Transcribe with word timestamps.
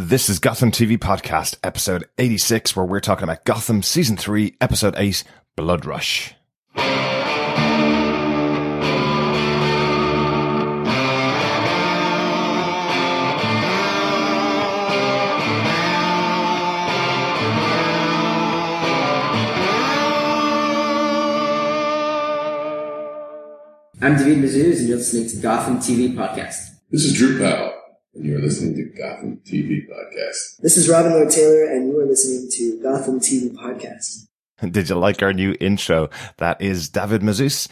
This 0.00 0.28
is 0.28 0.38
Gotham 0.38 0.70
TV 0.70 0.96
Podcast, 0.96 1.56
episode 1.64 2.08
86, 2.18 2.76
where 2.76 2.86
we're 2.86 3.00
talking 3.00 3.24
about 3.24 3.44
Gotham 3.44 3.82
Season 3.82 4.16
3, 4.16 4.54
Episode 4.60 4.94
8, 4.96 5.24
Blood 5.56 5.84
Rush. 5.84 6.36
I'm 24.00 24.16
David 24.16 24.44
Mazouz, 24.44 24.78
and 24.78 24.88
you're 24.88 24.98
listening 24.98 25.28
to 25.28 25.36
Gotham 25.38 25.78
TV 25.78 26.14
Podcast. 26.14 26.76
This 26.92 27.04
is 27.04 27.14
Drew 27.14 27.36
Powell, 27.36 27.72
and 28.18 28.26
you're 28.26 28.40
listening 28.40 28.74
to 28.74 28.84
Gotham 29.00 29.40
TV 29.44 29.88
Podcast. 29.88 30.58
This 30.58 30.76
is 30.76 30.88
Robin 30.88 31.12
Lord 31.12 31.30
Taylor, 31.30 31.64
and 31.64 31.88
you 31.88 31.98
are 32.00 32.06
listening 32.06 32.50
to 32.50 32.82
Gotham 32.82 33.20
TV 33.20 33.52
Podcast. 33.54 34.26
Did 34.60 34.88
you 34.88 34.96
like 34.96 35.22
our 35.22 35.32
new 35.32 35.54
intro? 35.60 36.10
That 36.38 36.60
is 36.60 36.88
David 36.88 37.22
Mazouz, 37.22 37.68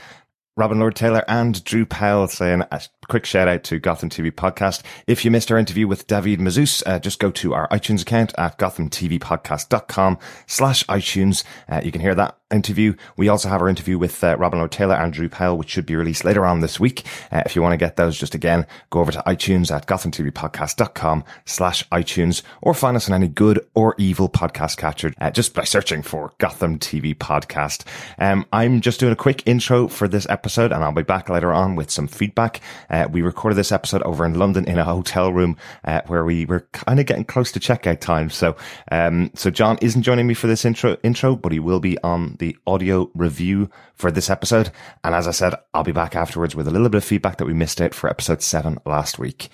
Robin 0.56 0.78
Lord 0.78 0.94
Taylor, 0.94 1.24
and 1.26 1.64
Drew 1.64 1.84
Powell 1.84 2.28
saying 2.28 2.62
a 2.70 2.80
quick 3.08 3.26
shout 3.26 3.48
out 3.48 3.64
to 3.64 3.80
Gotham 3.80 4.08
TV 4.08 4.30
Podcast. 4.30 4.84
If 5.08 5.24
you 5.24 5.32
missed 5.32 5.50
our 5.50 5.58
interview 5.58 5.88
with 5.88 6.06
David 6.06 6.38
Mazouz, 6.38 6.80
uh, 6.86 7.00
just 7.00 7.18
go 7.18 7.32
to 7.32 7.52
our 7.52 7.68
iTunes 7.70 8.02
account 8.02 8.32
at 8.38 8.56
gothamtvpodcast.com 8.56 10.18
slash 10.46 10.84
iTunes. 10.84 11.42
Uh, 11.68 11.80
you 11.82 11.90
can 11.90 12.00
hear 12.00 12.14
that 12.14 12.38
interview. 12.50 12.94
We 13.16 13.28
also 13.28 13.48
have 13.48 13.60
our 13.60 13.68
interview 13.68 13.98
with 13.98 14.22
uh, 14.22 14.36
Robin 14.38 14.58
Lord 14.58 14.70
Taylor 14.70 14.94
and 14.94 15.12
Drew 15.12 15.28
Powell, 15.28 15.58
which 15.58 15.70
should 15.70 15.86
be 15.86 15.96
released 15.96 16.24
later 16.24 16.46
on 16.46 16.60
this 16.60 16.78
week. 16.78 17.04
Uh, 17.32 17.42
if 17.44 17.56
you 17.56 17.62
want 17.62 17.72
to 17.72 17.76
get 17.76 17.96
those, 17.96 18.16
just 18.16 18.34
again, 18.34 18.66
go 18.90 19.00
over 19.00 19.10
to 19.10 19.22
iTunes 19.26 19.74
at 19.74 19.86
gothamtvpodcast.com 19.86 21.24
slash 21.44 21.88
iTunes 21.88 22.42
or 22.62 22.72
find 22.72 22.96
us 22.96 23.08
on 23.08 23.14
any 23.14 23.28
good 23.28 23.66
or 23.74 23.94
evil 23.98 24.28
podcast 24.28 24.76
catcher 24.76 25.12
uh, 25.20 25.30
just 25.30 25.54
by 25.54 25.64
searching 25.64 26.02
for 26.02 26.32
Gotham 26.38 26.78
TV 26.78 27.16
Podcast. 27.16 27.84
Um, 28.18 28.46
I'm 28.52 28.80
just 28.80 29.00
doing 29.00 29.12
a 29.12 29.16
quick 29.16 29.42
intro 29.46 29.88
for 29.88 30.06
this 30.06 30.26
episode 30.28 30.72
and 30.72 30.84
I'll 30.84 30.92
be 30.92 31.02
back 31.02 31.28
later 31.28 31.52
on 31.52 31.74
with 31.74 31.90
some 31.90 32.06
feedback. 32.06 32.60
Uh, 32.88 33.08
we 33.10 33.22
recorded 33.22 33.56
this 33.56 33.72
episode 33.72 34.02
over 34.02 34.24
in 34.24 34.34
London 34.34 34.68
in 34.68 34.78
a 34.78 34.84
hotel 34.84 35.32
room 35.32 35.56
uh, 35.84 36.02
where 36.06 36.24
we 36.24 36.44
were 36.44 36.60
kind 36.72 37.00
of 37.00 37.06
getting 37.06 37.24
close 37.24 37.50
to 37.52 37.60
checkout 37.60 38.00
time. 38.00 38.30
So, 38.30 38.56
um, 38.92 39.32
so 39.34 39.50
John 39.50 39.78
isn't 39.82 40.02
joining 40.02 40.28
me 40.28 40.34
for 40.34 40.46
this 40.46 40.64
intro, 40.64 40.96
intro, 41.02 41.34
but 41.34 41.50
he 41.50 41.58
will 41.58 41.80
be 41.80 41.98
on 42.02 42.35
the 42.38 42.56
audio 42.66 43.10
review 43.14 43.70
for 43.94 44.10
this 44.10 44.30
episode. 44.30 44.70
And 45.04 45.14
as 45.14 45.26
I 45.28 45.30
said, 45.32 45.54
I'll 45.74 45.84
be 45.84 45.92
back 45.92 46.14
afterwards 46.16 46.54
with 46.54 46.68
a 46.68 46.70
little 46.70 46.88
bit 46.88 46.98
of 46.98 47.04
feedback 47.04 47.36
that 47.38 47.46
we 47.46 47.52
missed 47.54 47.80
out 47.80 47.94
for 47.94 48.08
episode 48.10 48.42
seven 48.42 48.78
last 48.86 49.18
week. 49.18 49.48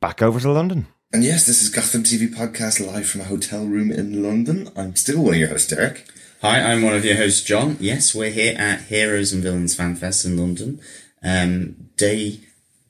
Back 0.00 0.22
over 0.22 0.38
to 0.40 0.50
London. 0.52 0.86
And 1.12 1.22
yes, 1.24 1.46
this 1.46 1.62
is 1.62 1.68
Gotham 1.70 2.02
TV 2.02 2.28
Podcast 2.28 2.84
live 2.84 3.08
from 3.08 3.20
a 3.22 3.24
hotel 3.24 3.64
room 3.64 3.90
in 3.90 4.22
London. 4.22 4.70
I'm 4.76 4.96
still 4.96 5.22
one 5.22 5.34
of 5.34 5.40
your 5.40 5.48
hosts, 5.48 5.68
Derek. 5.70 6.04
Hi, 6.42 6.60
I'm 6.60 6.82
one 6.82 6.94
of 6.94 7.04
your 7.04 7.16
hosts, 7.16 7.42
John. 7.42 7.76
Yes, 7.80 8.14
we're 8.14 8.30
here 8.30 8.54
at 8.58 8.82
Heroes 8.82 9.32
and 9.32 9.42
Villains 9.42 9.74
Fan 9.74 9.94
Fest 9.96 10.24
in 10.24 10.36
London. 10.36 10.80
Um, 11.22 11.88
day 11.96 12.40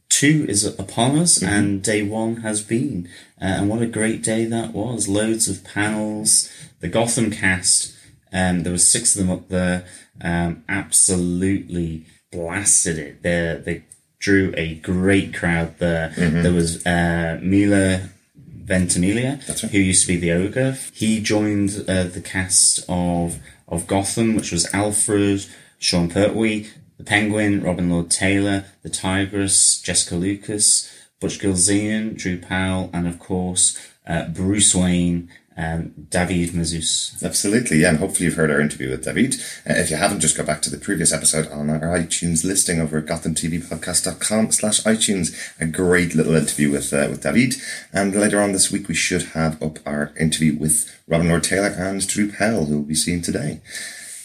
two 0.09 0.47
is 0.48 0.65
upon 0.65 1.19
us, 1.19 1.39
Mm-hmm. 1.39 1.53
and 1.55 1.83
day 1.83 2.03
one 2.03 2.37
has 2.39 2.62
been. 2.62 3.09
Uh, 3.41 3.45
and 3.45 3.69
what 3.69 3.83
a 3.83 3.87
great 3.87 4.23
day 4.23 4.45
that 4.47 4.73
was! 4.73 5.09
Loads 5.09 5.47
of 5.48 5.62
panels, 5.62 6.50
the 6.81 6.89
Gotham 6.89 7.31
cast. 7.31 7.95
Um, 8.37 8.62
there 8.62 8.73
were 8.73 8.79
six 8.79 9.17
of 9.17 9.27
them 9.27 9.34
up 9.34 9.48
there. 9.48 9.87
Um, 10.20 10.62
absolutely 10.69 12.05
blasted 12.31 12.98
it. 12.98 13.23
They 13.23 13.62
they 13.65 13.84
drew 14.19 14.53
a 14.56 14.75
great 14.75 15.34
crowd 15.34 15.78
there. 15.78 16.11
Mm-hmm. 16.11 16.43
There 16.43 16.53
was 16.53 16.84
uh, 16.87 17.41
Milo 17.43 18.01
Ventimiglia, 18.37 19.41
right. 19.48 19.61
who 19.61 19.78
used 19.78 20.03
to 20.03 20.09
be 20.09 20.17
the 20.19 20.33
ogre. 20.33 20.77
He 20.93 21.20
joined 21.20 21.84
uh, 21.89 22.05
the 22.05 22.23
cast 22.23 22.84
of 22.89 23.39
of 23.69 23.87
Gotham, 23.87 24.37
which 24.37 24.53
was 24.53 24.73
Alfred, 24.75 25.47
Sean 25.78 26.09
Pertwee, 26.09 26.69
the 26.98 27.05
Penguin, 27.05 27.62
Robin 27.62 27.91
Lord 27.91 28.10
Taylor, 28.10 28.66
the 28.83 28.91
Tigress, 28.91 29.81
Jessica 29.81 30.15
Lucas, 30.15 30.93
Butch 31.21 31.39
Gilzean, 31.41 32.16
Drew 32.16 32.39
Powell, 32.39 32.91
and 32.93 33.09
of 33.09 33.19
course 33.19 33.78
uh, 34.06 34.28
Bruce 34.28 34.75
Wayne, 34.75 35.31
um, 35.56 35.93
David 36.11 36.50
Mazouz. 36.50 37.22
Absolutely, 37.22 37.78
yeah, 37.78 37.91
and 37.91 37.99
hopefully 37.99 38.27
you've 38.27 38.34
heard 38.37 38.50
our 38.50 38.61
interview 38.61 38.91
with 38.91 39.05
David. 39.05 39.37
Uh, 39.69 39.75
if 39.75 39.91
you 39.91 39.97
haven't, 39.97 40.21
just 40.21 40.37
go 40.37 40.44
back 40.44 40.61
to 40.62 40.71
the 40.71 40.77
previous 40.78 41.12
episode 41.12 41.49
on 41.50 41.71
our 41.71 41.81
iTunes 41.81 42.44
listing 42.44 42.81
over 42.81 42.99
at 42.99 43.06
gothamtvpodcast.com 43.06 44.53
slash 44.53 44.83
iTunes. 44.83 45.34
A 45.61 45.66
great 45.66 46.15
little 46.15 46.34
interview 46.37 46.71
with 46.71 46.93
uh, 46.93 47.06
with 47.11 47.22
David. 47.22 47.55
And 47.93 48.15
later 48.15 48.41
on 48.41 48.53
this 48.53 48.71
week, 48.71 48.89
we 48.89 48.95
should 48.95 49.22
have 49.34 49.62
up 49.62 49.78
our 49.87 50.12
interview 50.19 50.59
with 50.59 50.95
Robin 51.09 51.28
Lord 51.28 51.45
Taylor 51.45 51.69
and 51.69 52.06
Drew 52.06 52.31
Powell, 52.31 52.66
who 52.66 52.77
we'll 52.78 52.83
be 52.89 52.95
seeing 52.95 53.22
today. 53.22 53.61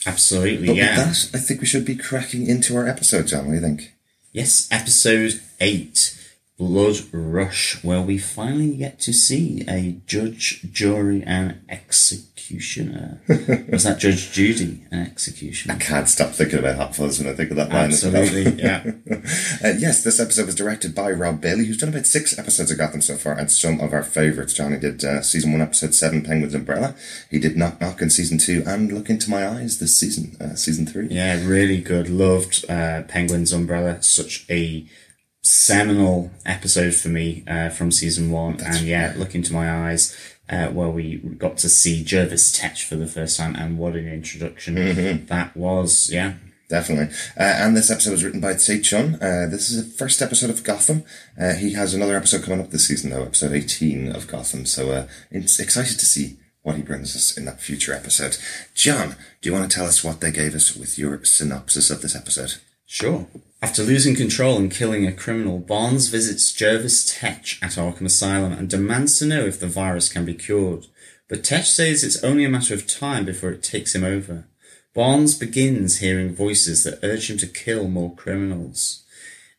Absolutely, 0.05 0.67
But 0.67 0.75
yeah. 0.75 0.97
with 0.97 1.31
that, 1.31 1.37
I 1.37 1.39
think 1.39 1.61
we 1.61 1.67
should 1.67 1.85
be 1.85 1.95
cracking 1.95 2.47
into 2.47 2.75
our 2.75 2.87
episode, 2.87 3.27
John. 3.27 3.45
What 3.45 3.51
do 3.51 3.55
you 3.55 3.61
think? 3.61 3.93
Yes, 4.33 4.67
episode 4.71 5.41
8, 5.59 6.17
Blood 6.61 6.97
Rush, 7.11 7.83
where 7.83 8.03
we 8.03 8.19
finally 8.19 8.77
get 8.77 8.99
to 8.99 9.13
see 9.13 9.65
a 9.67 9.99
judge, 10.05 10.71
jury, 10.71 11.23
and 11.25 11.59
executioner. 11.67 13.19
Was 13.27 13.85
that 13.85 13.97
Judge 13.97 14.31
Judy, 14.31 14.85
an 14.91 15.07
executioner? 15.07 15.73
I 15.73 15.77
can't 15.79 16.07
stop 16.07 16.33
thinking 16.33 16.59
about 16.59 16.75
Hot 16.75 16.95
Fuzz 16.95 17.17
when 17.17 17.33
I 17.33 17.35
think 17.35 17.49
of 17.49 17.55
that 17.55 17.69
line. 17.69 17.85
Absolutely, 17.85 18.51
yeah. 18.61 18.83
Uh, 19.63 19.73
yes, 19.75 20.03
this 20.03 20.19
episode 20.19 20.45
was 20.45 20.53
directed 20.53 20.93
by 20.93 21.09
Rob 21.09 21.41
Bailey, 21.41 21.65
who's 21.65 21.77
done 21.77 21.89
about 21.89 22.05
six 22.05 22.37
episodes 22.37 22.69
of 22.69 22.77
Gotham 22.77 23.01
so 23.01 23.17
far, 23.17 23.33
and 23.33 23.49
some 23.49 23.79
of 23.79 23.91
our 23.91 24.03
favourites. 24.03 24.53
Johnny 24.53 24.77
did 24.77 25.03
uh, 25.03 25.23
season 25.23 25.53
one, 25.53 25.61
episode 25.63 25.95
seven, 25.95 26.21
Penguin's 26.21 26.53
Umbrella. 26.53 26.93
He 27.31 27.39
did 27.39 27.57
Knock 27.57 27.81
Knock 27.81 28.03
in 28.03 28.11
season 28.11 28.37
two, 28.37 28.61
and 28.67 28.91
Look 28.91 29.09
Into 29.09 29.31
My 29.31 29.47
Eyes 29.47 29.79
this 29.79 29.95
season, 29.95 30.37
uh, 30.39 30.53
season 30.53 30.85
three. 30.85 31.07
Yeah, 31.07 31.43
really 31.43 31.81
good. 31.81 32.07
Loved 32.07 32.65
uh, 32.69 33.01
Penguin's 33.07 33.51
Umbrella. 33.51 34.03
Such 34.03 34.45
a 34.47 34.85
seminal 35.51 36.31
episode 36.45 36.95
for 36.95 37.09
me 37.09 37.43
uh, 37.45 37.69
from 37.69 37.91
season 37.91 38.31
one. 38.31 38.57
and 38.61 38.85
yeah, 38.87 39.13
Look 39.17 39.35
Into 39.35 39.51
My 39.51 39.89
Eyes, 39.89 40.15
uh, 40.49 40.67
where 40.67 40.89
we 40.89 41.17
got 41.17 41.57
to 41.57 41.69
see 41.69 42.05
Jervis 42.05 42.53
Tetch 42.57 42.85
for 42.85 42.95
the 42.95 43.05
first 43.05 43.37
time, 43.37 43.55
and 43.55 43.77
what 43.77 43.95
an 43.95 44.07
introduction 44.07 45.25
that 45.25 45.55
was. 45.57 46.09
Yeah. 46.11 46.35
Definitely. 46.69 47.13
Uh, 47.37 47.43
and 47.43 47.75
this 47.75 47.91
episode 47.91 48.11
was 48.11 48.23
written 48.23 48.39
by 48.39 48.53
Tze 48.53 48.81
Chun. 48.81 49.15
Uh, 49.15 49.45
this 49.51 49.69
is 49.69 49.83
the 49.83 49.97
first 49.97 50.21
episode 50.21 50.49
of 50.49 50.63
Gotham. 50.63 51.03
Uh, 51.37 51.55
he 51.55 51.73
has 51.73 51.93
another 51.93 52.15
episode 52.15 52.43
coming 52.43 52.61
up 52.61 52.69
this 52.69 52.87
season, 52.87 53.09
though, 53.09 53.23
episode 53.23 53.51
18 53.51 54.15
of 54.15 54.25
Gotham. 54.25 54.65
So 54.65 54.89
uh, 54.89 55.07
it's 55.29 55.59
excited 55.59 55.99
to 55.99 56.05
see 56.05 56.37
what 56.61 56.77
he 56.77 56.81
brings 56.81 57.13
us 57.13 57.37
in 57.37 57.43
that 57.43 57.59
future 57.59 57.91
episode. 57.93 58.37
John, 58.73 59.17
do 59.41 59.49
you 59.49 59.53
want 59.53 59.69
to 59.69 59.75
tell 59.75 59.85
us 59.85 60.01
what 60.01 60.21
they 60.21 60.31
gave 60.31 60.55
us 60.55 60.73
with 60.73 60.97
your 60.97 61.25
synopsis 61.25 61.89
of 61.89 62.01
this 62.01 62.15
episode? 62.15 62.53
Sure. 62.85 63.27
After 63.63 63.83
losing 63.83 64.15
control 64.15 64.57
and 64.57 64.71
killing 64.71 65.05
a 65.05 65.11
criminal, 65.11 65.59
Barnes 65.59 66.07
visits 66.07 66.51
Jervis 66.51 67.05
Tetch 67.05 67.59
at 67.61 67.77
Arkham 67.77 68.07
Asylum 68.07 68.53
and 68.53 68.67
demands 68.67 69.19
to 69.19 69.25
know 69.25 69.45
if 69.45 69.59
the 69.59 69.67
virus 69.67 70.11
can 70.11 70.25
be 70.25 70.33
cured. 70.33 70.87
But 71.29 71.43
Tetch 71.43 71.65
says 71.65 72.03
it's 72.03 72.23
only 72.23 72.43
a 72.43 72.49
matter 72.49 72.73
of 72.73 72.87
time 72.87 73.23
before 73.23 73.51
it 73.51 73.61
takes 73.61 73.93
him 73.93 74.03
over. 74.03 74.45
Barnes 74.95 75.37
begins 75.37 75.99
hearing 75.99 76.33
voices 76.33 76.83
that 76.83 76.99
urge 77.03 77.29
him 77.29 77.37
to 77.37 77.47
kill 77.47 77.87
more 77.87 78.15
criminals. 78.15 79.03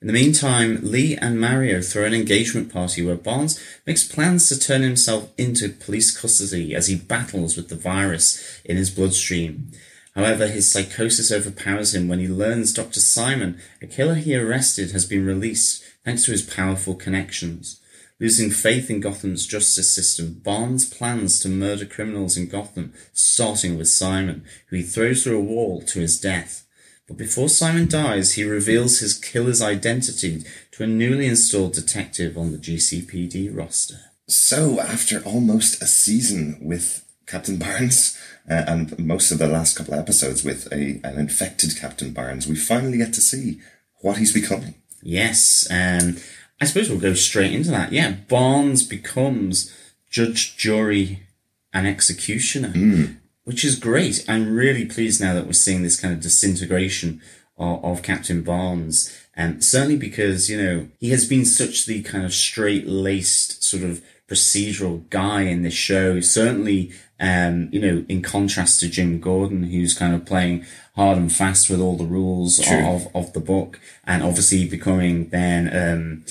In 0.00 0.08
the 0.08 0.12
meantime, 0.12 0.80
Lee 0.82 1.16
and 1.16 1.40
Mario 1.40 1.80
throw 1.80 2.04
an 2.04 2.12
engagement 2.12 2.72
party 2.72 3.06
where 3.06 3.14
Barnes 3.14 3.62
makes 3.86 4.02
plans 4.02 4.48
to 4.48 4.58
turn 4.58 4.82
himself 4.82 5.30
into 5.38 5.68
police 5.68 6.10
custody 6.14 6.74
as 6.74 6.88
he 6.88 6.96
battles 6.96 7.56
with 7.56 7.68
the 7.68 7.76
virus 7.76 8.60
in 8.64 8.76
his 8.76 8.90
bloodstream. 8.90 9.70
However, 10.14 10.46
his 10.46 10.70
psychosis 10.70 11.32
overpowers 11.32 11.94
him 11.94 12.06
when 12.06 12.18
he 12.18 12.28
learns 12.28 12.72
Dr. 12.72 13.00
Simon, 13.00 13.58
a 13.80 13.86
killer 13.86 14.14
he 14.14 14.36
arrested, 14.36 14.90
has 14.90 15.06
been 15.06 15.24
released 15.24 15.82
thanks 16.04 16.24
to 16.24 16.32
his 16.32 16.42
powerful 16.42 16.94
connections. 16.94 17.80
Losing 18.20 18.50
faith 18.50 18.90
in 18.90 19.00
Gotham's 19.00 19.46
justice 19.46 19.92
system, 19.92 20.40
Barnes 20.44 20.84
plans 20.88 21.40
to 21.40 21.48
murder 21.48 21.86
criminals 21.86 22.36
in 22.36 22.46
Gotham, 22.46 22.92
starting 23.12 23.76
with 23.76 23.88
Simon, 23.88 24.44
who 24.68 24.76
he 24.76 24.82
throws 24.82 25.24
through 25.24 25.38
a 25.38 25.42
wall 25.42 25.82
to 25.82 25.98
his 25.98 26.20
death. 26.20 26.64
But 27.08 27.16
before 27.16 27.48
Simon 27.48 27.88
dies, 27.88 28.34
he 28.34 28.44
reveals 28.44 29.00
his 29.00 29.18
killer's 29.18 29.60
identity 29.60 30.44
to 30.72 30.84
a 30.84 30.86
newly 30.86 31.26
installed 31.26 31.72
detective 31.72 32.38
on 32.38 32.52
the 32.52 32.58
GCPD 32.58 33.50
roster. 33.52 33.98
So, 34.28 34.78
after 34.78 35.20
almost 35.24 35.82
a 35.82 35.86
season 35.86 36.58
with 36.62 37.04
Captain 37.26 37.58
Barnes, 37.58 38.16
uh, 38.50 38.64
and 38.66 38.98
most 38.98 39.30
of 39.30 39.38
the 39.38 39.46
last 39.46 39.76
couple 39.76 39.94
of 39.94 40.00
episodes 40.00 40.44
with 40.44 40.66
a 40.72 41.00
an 41.04 41.18
infected 41.18 41.76
Captain 41.78 42.12
Barnes, 42.12 42.46
we 42.46 42.56
finally 42.56 42.98
get 42.98 43.12
to 43.14 43.20
see 43.20 43.60
what 44.00 44.18
he's 44.18 44.32
becoming. 44.32 44.74
Yes, 45.02 45.66
um, 45.70 46.16
I 46.60 46.64
suppose 46.64 46.88
we'll 46.88 47.00
go 47.00 47.14
straight 47.14 47.52
into 47.52 47.70
that. 47.70 47.92
Yeah, 47.92 48.12
Barnes 48.28 48.84
becomes 48.84 49.76
judge, 50.10 50.56
jury, 50.56 51.20
and 51.72 51.86
executioner, 51.86 52.68
which 53.44 53.64
is 53.64 53.78
great. 53.78 54.24
I'm 54.28 54.54
really 54.54 54.84
pleased 54.84 55.20
now 55.20 55.34
that 55.34 55.46
we're 55.46 55.54
seeing 55.54 55.82
this 55.82 55.98
kind 55.98 56.14
of 56.14 56.20
disintegration 56.20 57.20
of, 57.58 57.84
of 57.84 58.02
Captain 58.02 58.42
Barnes. 58.42 59.16
And 59.34 59.64
certainly 59.64 59.96
because, 59.96 60.50
you 60.50 60.62
know, 60.62 60.88
he 61.00 61.10
has 61.10 61.26
been 61.26 61.44
such 61.44 61.86
the 61.86 62.02
kind 62.02 62.24
of 62.24 62.34
straight 62.34 62.86
laced 62.86 63.64
sort 63.64 63.82
of 63.82 64.02
procedural 64.28 65.08
guy 65.08 65.42
in 65.42 65.62
this 65.62 65.74
show. 65.74 66.20
Certainly, 66.20 66.92
um, 67.22 67.68
you 67.70 67.80
know, 67.80 68.04
in 68.08 68.20
contrast 68.20 68.80
to 68.80 68.88
Jim 68.88 69.20
Gordon, 69.20 69.62
who's 69.62 69.94
kind 69.94 70.12
of 70.12 70.26
playing 70.26 70.66
hard 70.96 71.16
and 71.16 71.32
fast 71.32 71.70
with 71.70 71.80
all 71.80 71.96
the 71.96 72.04
rules 72.04 72.58
of, 72.58 73.06
of 73.14 73.32
the 73.32 73.40
book 73.40 73.80
and 74.04 74.24
obviously 74.24 74.68
becoming 74.68 75.28
then, 75.28 75.68
um, 75.68 76.24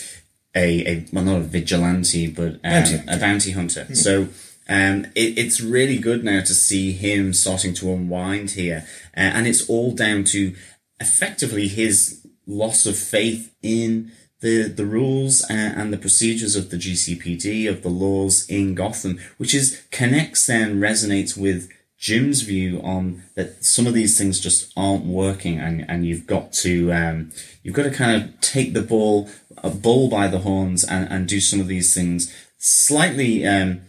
a, 0.54 0.86
a, 0.86 1.06
well, 1.14 1.24
not 1.24 1.38
a 1.38 1.40
vigilante, 1.40 2.28
but, 2.28 2.56
um, 2.56 2.60
Bounty 2.62 3.02
a 3.08 3.18
bounty 3.18 3.52
hunter. 3.52 3.96
So, 3.96 4.28
um, 4.68 5.06
it, 5.16 5.38
it's 5.38 5.62
really 5.62 5.98
good 5.98 6.26
now 6.26 6.42
to 6.42 6.54
see 6.54 6.92
him 6.92 7.34
starting 7.34 7.74
to 7.76 7.94
unwind 7.94 8.52
here. 8.52 8.86
Uh, 9.16 9.32
and 9.36 9.48
it's 9.48 9.68
all 9.70 9.94
down 9.94 10.26
to 10.26 10.54
effectively 11.00 11.70
his 11.70 12.28
loss 12.46 12.86
of 12.86 12.98
faith 12.98 13.54
in 13.64 14.12
the, 14.42 14.64
the 14.64 14.86
rules 14.86 15.46
and, 15.50 15.80
and 15.80 15.94
the 15.94 15.98
procedures 15.98 16.56
of 16.56 16.70
the 16.70 16.78
GCPD, 16.78 17.70
of 17.70 17.84
the 17.84 17.90
laws 17.90 18.48
in 18.50 18.76
Gotham, 18.76 19.20
which 19.38 19.54
is 19.54 19.84
connects 19.92 20.48
then 20.48 20.80
resonates 20.80 21.38
with 21.38 21.70
Jim's 21.98 22.42
view 22.42 22.82
on 22.84 23.24
that 23.36 23.64
some 23.64 23.86
of 23.86 23.94
these 23.94 24.18
things 24.18 24.40
just 24.40 24.74
aren't 24.76 25.06
working 25.06 25.60
and, 25.60 25.86
and 25.88 26.06
you've 26.06 26.26
got 26.26 26.52
to, 26.54 26.92
um, 26.92 27.32
you've 27.62 27.76
got 27.76 27.84
to 27.84 27.92
kind 27.92 28.22
of 28.22 28.42
take 28.42 28.74
the 28.74 28.82
ball, 28.82 29.30
a 29.58 29.70
bull 29.70 30.10
by 30.10 30.28
the 30.28 30.40
horns 30.40 30.84
and, 30.84 31.08
and 31.12 31.28
do 31.28 31.40
some 31.40 31.60
of 31.60 31.68
these 31.68 31.94
things 31.94 32.36
slightly, 32.58 33.46
um, 33.46 33.82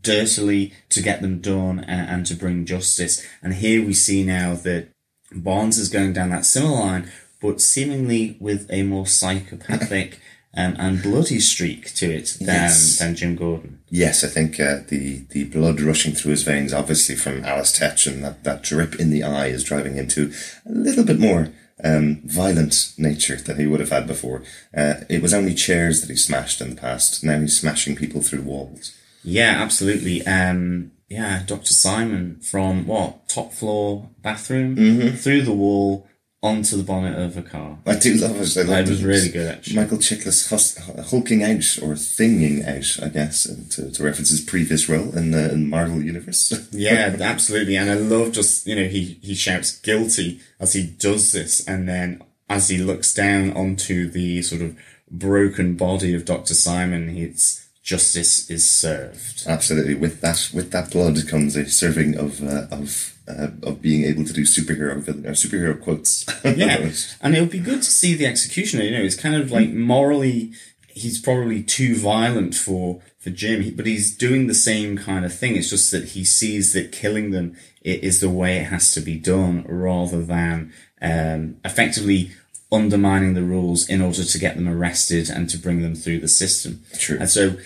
dirtily 0.00 0.72
to 0.88 1.02
get 1.02 1.22
them 1.22 1.40
done 1.40 1.80
and, 1.80 2.08
and 2.08 2.26
to 2.26 2.34
bring 2.34 2.64
justice. 2.64 3.26
And 3.42 3.54
here 3.54 3.84
we 3.84 3.94
see 3.94 4.24
now 4.24 4.54
that 4.54 4.88
Barnes 5.32 5.78
is 5.78 5.88
going 5.88 6.12
down 6.12 6.30
that 6.30 6.44
similar 6.44 6.78
line, 6.78 7.10
but 7.40 7.60
seemingly 7.60 8.36
with 8.40 8.66
a 8.70 8.82
more 8.82 9.06
psychopathic 9.06 10.18
um, 10.56 10.74
and 10.78 11.02
bloody 11.02 11.38
streak 11.40 11.94
to 11.94 12.10
it 12.10 12.36
than, 12.40 12.46
Yes. 12.48 12.98
than 12.98 13.14
Jim 13.14 13.36
Gordon. 13.36 13.80
Yes, 13.90 14.24
I 14.24 14.28
think 14.28 14.58
uh, 14.58 14.78
the 14.88 15.24
the 15.30 15.44
blood 15.44 15.80
rushing 15.80 16.12
through 16.12 16.30
his 16.32 16.42
veins, 16.42 16.72
obviously 16.72 17.14
from 17.14 17.44
Alice 17.44 17.72
Tetch, 17.78 18.06
and 18.06 18.24
that, 18.24 18.42
that 18.44 18.62
drip 18.62 18.96
in 18.96 19.10
the 19.10 19.22
eye 19.22 19.46
is 19.48 19.62
driving 19.64 19.94
him 19.94 20.08
to 20.08 20.32
a 20.66 20.72
little 20.72 21.04
bit 21.04 21.20
more 21.20 21.48
um, 21.84 22.22
violent 22.24 22.94
nature 22.96 23.36
than 23.36 23.58
he 23.58 23.66
would 23.66 23.80
have 23.80 23.90
had 23.90 24.06
before. 24.06 24.42
Uh, 24.76 24.94
it 25.08 25.20
was 25.22 25.34
only 25.34 25.54
chairs 25.54 26.00
that 26.00 26.10
he 26.10 26.16
smashed 26.16 26.60
in 26.60 26.70
the 26.70 26.80
past. 26.80 27.22
Now 27.22 27.38
he's 27.38 27.60
smashing 27.60 27.94
people 27.96 28.22
through 28.22 28.42
walls. 28.42 28.92
Yeah, 29.22 29.62
absolutely. 29.62 30.26
Um, 30.26 30.92
yeah, 31.08 31.42
Dr. 31.46 31.72
Simon 31.74 32.40
from 32.40 32.86
what 32.86 33.28
top 33.28 33.52
floor 33.52 34.08
bathroom 34.22 35.12
through 35.16 35.42
the 35.42 35.52
wall 35.52 36.08
onto 36.46 36.76
the 36.76 36.82
bonnet 36.82 37.18
of 37.18 37.36
a 37.36 37.42
car. 37.42 37.78
I 37.84 37.96
do 37.96 38.14
love 38.14 38.40
it. 38.40 38.56
I 38.56 38.62
love 38.62 38.86
It 38.86 38.88
was 38.90 39.04
really 39.04 39.28
good, 39.28 39.48
actually. 39.48 39.76
Michael 39.76 39.98
Chiklis 39.98 40.48
hus- 40.48 40.78
hulking 41.10 41.42
out 41.42 41.78
or 41.82 41.94
thinging 41.94 42.66
out, 42.66 43.04
I 43.04 43.08
guess, 43.08 43.48
uh, 43.48 43.56
to, 43.72 43.90
to 43.90 44.02
reference 44.04 44.30
his 44.30 44.40
previous 44.40 44.88
role 44.88 45.16
in 45.16 45.32
the 45.32 45.52
in 45.52 45.68
Marvel 45.68 46.00
Universe. 46.02 46.52
Yeah, 46.72 47.16
absolutely. 47.20 47.76
And 47.76 47.90
I 47.90 47.94
love 47.94 48.32
just, 48.32 48.66
you 48.66 48.76
know, 48.76 48.86
he, 48.88 49.18
he 49.22 49.34
shouts 49.34 49.78
guilty 49.80 50.40
as 50.60 50.72
he 50.74 50.86
does 50.86 51.32
this. 51.32 51.66
And 51.66 51.88
then 51.88 52.22
as 52.48 52.68
he 52.68 52.78
looks 52.78 53.12
down 53.12 53.52
onto 53.52 54.08
the 54.08 54.42
sort 54.42 54.62
of 54.62 54.76
broken 55.10 55.74
body 55.76 56.14
of 56.14 56.24
Dr. 56.24 56.54
Simon, 56.54 57.16
it's 57.16 57.66
justice 57.82 58.50
is 58.50 58.68
served. 58.68 59.44
Absolutely. 59.46 59.94
With 59.94 60.20
that, 60.20 60.50
with 60.52 60.70
that 60.72 60.90
blood 60.90 61.16
comes 61.28 61.56
a 61.56 61.68
serving 61.68 62.16
of 62.18 62.42
uh, 62.42 62.66
of 62.70 63.15
uh, 63.28 63.48
of 63.62 63.82
being 63.82 64.04
able 64.04 64.24
to 64.24 64.32
do 64.32 64.42
superhero 64.42 64.96
villain 65.02 65.26
or 65.26 65.32
superhero 65.32 65.80
quotes. 65.80 66.24
Yeah. 66.44 66.90
and 67.20 67.36
it 67.36 67.40
would 67.40 67.50
be 67.50 67.58
good 67.58 67.82
to 67.82 67.90
see 67.90 68.14
the 68.14 68.26
executioner, 68.26 68.84
you 68.84 68.92
know, 68.92 69.02
it's 69.04 69.16
kind 69.16 69.34
of 69.34 69.50
like 69.50 69.70
morally, 69.70 70.52
he's 70.88 71.20
probably 71.20 71.62
too 71.62 71.96
violent 71.96 72.54
for, 72.54 73.00
for 73.18 73.30
Jim, 73.30 73.74
but 73.76 73.86
he's 73.86 74.16
doing 74.16 74.46
the 74.46 74.54
same 74.54 74.96
kind 74.96 75.24
of 75.24 75.34
thing. 75.36 75.56
It's 75.56 75.70
just 75.70 75.90
that 75.92 76.10
he 76.10 76.24
sees 76.24 76.72
that 76.72 76.92
killing 76.92 77.30
them 77.32 77.56
i- 77.84 77.88
is 78.02 78.20
the 78.20 78.30
way 78.30 78.58
it 78.58 78.64
has 78.66 78.92
to 78.92 79.00
be 79.00 79.16
done 79.18 79.64
rather 79.68 80.22
than, 80.22 80.72
um, 81.02 81.56
effectively 81.64 82.30
undermining 82.72 83.34
the 83.34 83.42
rules 83.42 83.88
in 83.88 84.00
order 84.02 84.24
to 84.24 84.38
get 84.38 84.56
them 84.56 84.68
arrested 84.68 85.28
and 85.30 85.48
to 85.50 85.58
bring 85.58 85.82
them 85.82 85.94
through 85.94 86.18
the 86.20 86.28
system. 86.28 86.82
True. 86.98 87.18
And 87.20 87.28
so 87.30 87.56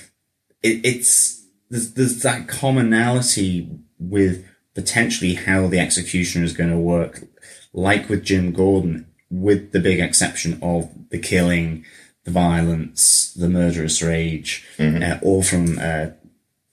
it, 0.63 0.85
it's, 0.85 1.43
there's, 1.71 1.93
there's 1.95 2.23
that 2.23 2.49
commonality 2.49 3.69
with 3.99 4.45
potentially 4.75 5.35
how 5.35 5.67
the 5.67 5.79
executioner 5.81 6.45
is 6.45 6.53
going 6.53 6.71
to 6.71 6.79
work, 6.79 7.25
like 7.73 8.09
with 8.09 8.25
Jim 8.25 8.53
Gordon, 8.53 9.07
with 9.31 9.73
the 9.73 9.81
big 9.81 10.01
exception 10.01 10.59
of 10.63 10.91
the 11.11 11.19
killing, 11.19 11.85
the 12.25 12.31
violence, 12.31 13.33
the 13.35 13.49
murderous 13.49 14.03
rage, 14.03 14.65
uh, 14.79 15.19
all 15.23 15.43
from 15.43 15.79
uh, 15.79 16.07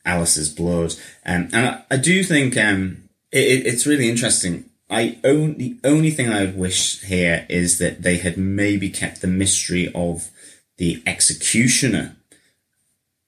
Alice's 0.05 0.49
blood. 0.49 0.93
Um, 1.25 1.49
and 1.53 1.67
I, 1.67 1.83
I 1.91 1.97
do 1.97 2.23
think 2.23 2.55
um, 2.57 3.09
it, 3.31 3.39
it- 3.43 3.65
it's 3.67 3.85
really 3.87 4.09
interesting. 4.09 4.65
I 4.89 5.17
own, 5.25 5.57
the 5.57 5.77
only 5.83 6.11
thing 6.11 6.29
I 6.29 6.45
would 6.45 6.57
wish 6.57 7.01
here 7.01 7.45
is 7.49 7.77
that 7.79 8.03
they 8.03 8.17
had 8.17 8.37
maybe 8.37 8.89
kept 8.89 9.19
the 9.21 9.27
mystery 9.27 9.91
of 9.93 10.29
the 10.77 11.03
executioner 11.05 12.15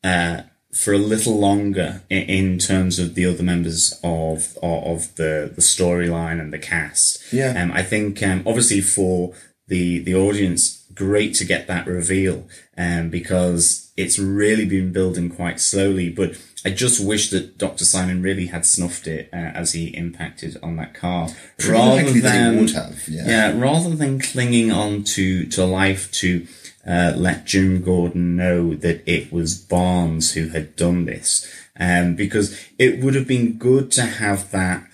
uh, 0.03 0.43
for 0.71 0.93
a 0.93 0.99
little 0.99 1.39
longer 1.39 2.03
in, 2.09 2.21
in 2.23 2.57
terms 2.59 2.99
of 2.99 3.15
the 3.15 3.25
other 3.25 3.43
members 3.43 3.99
of 4.03 4.57
of, 4.61 4.83
of 4.85 5.15
the 5.15 5.51
the 5.53 5.61
storyline 5.61 6.39
and 6.39 6.53
the 6.53 6.59
cast. 6.59 7.33
Yeah. 7.33 7.61
um, 7.61 7.71
I 7.71 7.83
think 7.83 8.21
um, 8.23 8.43
obviously 8.45 8.81
for 8.81 9.33
the 9.67 9.99
the 9.99 10.15
audience, 10.15 10.85
great 10.93 11.33
to 11.35 11.45
get 11.45 11.67
that 11.67 11.87
reveal, 11.87 12.47
um, 12.77 13.09
because 13.09 13.91
it's 13.95 14.19
really 14.19 14.65
been 14.65 14.91
building 14.91 15.29
quite 15.29 15.59
slowly. 15.59 16.09
But 16.09 16.37
I 16.65 16.71
just 16.71 17.03
wish 17.03 17.29
that 17.29 17.57
Dr. 17.57 17.85
Simon 17.85 18.21
really 18.21 18.47
had 18.47 18.65
snuffed 18.65 19.07
it 19.07 19.29
uh, 19.31 19.37
as 19.37 19.73
he 19.73 19.95
impacted 19.95 20.57
on 20.61 20.75
that 20.75 20.93
car, 20.93 21.29
rather 21.67 22.03
likely 22.03 22.19
that 22.19 22.33
he 22.33 22.37
than 22.39 22.59
would 22.59 22.71
have, 22.71 23.07
yeah. 23.07 23.27
yeah, 23.27 23.59
rather 23.59 23.95
than 23.95 24.19
clinging 24.19 24.71
on 24.71 25.03
to, 25.03 25.45
to 25.47 25.65
life 25.65 26.11
to 26.13 26.45
uh, 26.89 27.13
let 27.15 27.45
Jim 27.45 27.83
Gordon 27.83 28.35
know 28.35 28.73
that 28.73 29.03
it 29.05 29.31
was 29.31 29.55
Barnes 29.55 30.33
who 30.33 30.47
had 30.49 30.75
done 30.75 31.05
this. 31.05 31.47
Um, 31.79 32.15
because 32.15 32.59
it 32.77 33.01
would 33.01 33.15
have 33.15 33.27
been 33.27 33.57
good 33.57 33.91
to 33.93 34.01
have 34.01 34.51
that 34.51 34.85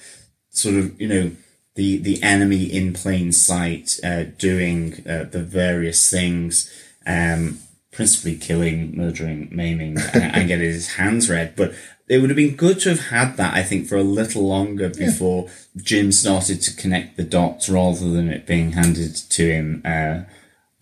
sort 0.50 0.75
of, 0.75 1.00
you 1.01 1.07
know, 1.07 1.31
the, 1.75 1.97
the 1.97 2.21
enemy 2.21 2.65
in 2.65 2.94
plain 2.94 3.31
sight, 3.31 4.00
uh, 4.03 4.25
doing, 4.38 5.03
uh, 5.07 5.24
the 5.24 5.42
various 5.42 6.09
things, 6.12 6.71
um, 7.07 7.59
principally 7.92 8.36
killing, 8.38 8.95
murdering, 8.95 9.50
maiming, 9.51 9.97
and, 10.13 10.36
and 10.36 10.47
getting 10.47 10.65
his 10.65 10.95
hands 10.95 11.30
red. 11.30 11.56
But 11.56 11.74
it 12.07 12.19
would 12.19 12.30
have 12.30 12.38
been 12.38 12.56
good 12.56 12.80
to 12.81 12.89
have 12.89 13.07
had 13.07 13.38
that, 13.38 13.56
I 13.56 13.63
think, 13.63 13.88
for 13.88 13.95
a 13.95 14.03
little 14.03 14.47
longer 14.47 14.90
before 14.90 15.49
Jim 15.78 16.11
started 16.11 16.61
to 16.61 16.75
connect 16.75 17.18
the 17.18 17.23
dots 17.23 17.68
rather 17.68 18.11
than 18.11 18.30
it 18.30 18.45
being 18.45 18.73
handed 18.73 19.16
to 19.16 19.52
him, 19.52 19.81
uh, 19.83 20.21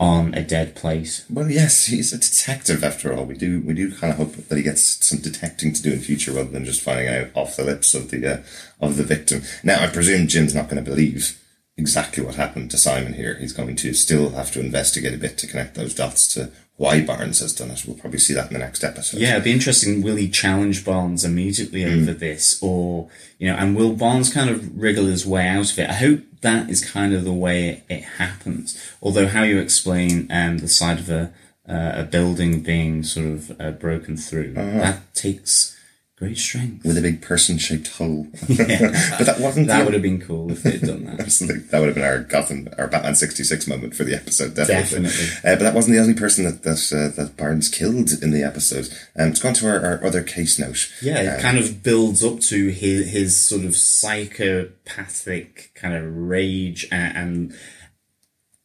on 0.03 0.33
a 0.33 0.43
dead 0.43 0.75
plate. 0.75 1.23
Well, 1.29 1.49
yes, 1.49 1.85
he's 1.85 2.11
a 2.11 2.17
detective 2.17 2.83
after 2.83 3.15
all. 3.15 3.23
We 3.23 3.35
do 3.35 3.61
we 3.61 3.73
do 3.73 3.95
kind 3.95 4.11
of 4.11 4.17
hope 4.17 4.35
that 4.35 4.57
he 4.57 4.61
gets 4.61 4.83
some 5.05 5.19
detecting 5.19 5.71
to 5.71 5.81
do 5.81 5.93
in 5.93 5.99
future 5.99 6.33
rather 6.33 6.49
than 6.49 6.65
just 6.65 6.81
finding 6.81 7.07
out 7.07 7.29
off 7.35 7.55
the 7.55 7.63
lips 7.63 7.95
of 7.95 8.11
the 8.11 8.27
uh, 8.27 8.37
of 8.81 8.97
the 8.97 9.03
victim. 9.03 9.43
Now, 9.63 9.81
I 9.81 9.87
presume 9.87 10.27
Jim's 10.27 10.53
not 10.53 10.67
going 10.67 10.83
to 10.83 10.91
believe 10.91 11.39
exactly 11.77 12.21
what 12.21 12.35
happened 12.35 12.69
to 12.71 12.77
Simon 12.77 13.13
here. 13.13 13.35
He's 13.35 13.53
going 13.53 13.77
to 13.77 13.93
still 13.93 14.31
have 14.31 14.51
to 14.51 14.59
investigate 14.59 15.13
a 15.13 15.17
bit 15.17 15.37
to 15.37 15.47
connect 15.47 15.75
those 15.75 15.95
dots 15.95 16.27
to 16.33 16.51
why 16.75 16.99
Barnes 16.99 17.39
has 17.39 17.55
done 17.55 17.71
it. 17.71 17.85
We'll 17.87 17.95
probably 17.95 18.19
see 18.19 18.33
that 18.33 18.47
in 18.47 18.53
the 18.53 18.59
next 18.59 18.83
episode. 18.83 19.21
Yeah, 19.21 19.33
it'd 19.33 19.45
be 19.45 19.53
interesting. 19.53 20.01
Will 20.01 20.17
he 20.17 20.27
challenge 20.27 20.83
Barnes 20.83 21.23
immediately 21.23 21.85
over 21.85 22.13
this, 22.13 22.61
or 22.61 23.07
you 23.37 23.47
know, 23.47 23.55
and 23.55 23.73
will 23.73 23.93
Barnes 23.93 24.33
kind 24.33 24.49
of 24.49 24.77
wriggle 24.77 25.05
his 25.05 25.25
way 25.25 25.47
out 25.47 25.71
of 25.71 25.79
it? 25.79 25.89
I 25.89 25.93
hope 25.93 26.23
that 26.43 26.69
is 26.69 26.85
kind 26.85 27.13
of 27.13 27.23
the 27.23 27.33
way 27.33 27.83
it, 27.89 28.03
happens. 28.03 28.77
Although, 29.01 29.27
how 29.27 29.43
you 29.43 29.59
explain 29.59 30.27
um, 30.31 30.59
the 30.59 30.67
side 30.67 30.99
of 30.99 31.09
a 31.09 31.33
uh, 31.67 31.93
a 31.95 32.03
building 32.03 32.61
being 32.61 33.03
sort 33.03 33.25
of 33.25 33.59
uh, 33.59 33.71
broken 33.71 34.17
through 34.17 34.53
that 34.53 35.01
takes 35.15 35.77
great 36.17 36.37
strength. 36.37 36.85
with 36.85 36.97
a 36.97 37.01
big 37.01 37.21
person-shaped 37.21 37.87
hole. 37.97 38.27
but 38.47 38.57
that 38.57 39.37
wasn't 39.39 39.67
That 39.67 39.79
the- 39.79 39.85
would 39.85 39.93
have 39.93 40.03
been 40.03 40.21
cool 40.21 40.51
if 40.51 40.63
they'd 40.63 40.81
done 40.81 41.05
that. 41.05 41.19
Absolutely. 41.19 41.63
That 41.63 41.79
would 41.79 41.87
have 41.87 41.95
been 41.95 42.03
our 42.03 42.19
Gotham, 42.19 42.67
our 42.77 42.87
Batman 42.87 43.15
66 43.15 43.67
moment 43.67 43.95
for 43.95 44.03
the 44.03 44.13
episode, 44.15 44.53
definitely. 44.55 45.09
Definitely. 45.09 45.27
Uh, 45.51 45.55
but 45.55 45.59
that 45.63 45.73
wasn't 45.73 45.95
the 45.95 46.01
only 46.01 46.13
person 46.13 46.45
that, 46.45 46.63
that, 46.63 46.91
uh, 46.93 47.15
that 47.21 47.35
Barnes 47.35 47.67
killed 47.67 48.11
in 48.21 48.31
the 48.31 48.43
episode. 48.43 48.87
Um, 49.17 49.27
let's 49.29 49.39
go 49.41 49.49
on 49.49 49.55
to 49.55 49.67
our, 49.67 49.79
our 49.85 50.03
other 50.05 50.23
case 50.23 50.57
note. 50.59 50.89
Yeah, 51.01 51.21
it 51.21 51.35
Um, 51.35 51.41
kind 51.41 51.57
of 51.57 51.83
builds 51.83 52.23
up 52.23 52.39
to 52.41 52.69
his 52.69 53.09
his 53.11 53.45
sort 53.45 53.65
of 53.65 53.75
psychopathic 53.75 55.71
kind 55.75 55.93
of 55.95 56.15
rage 56.15 56.87
and, 56.91 57.17
and 57.17 57.55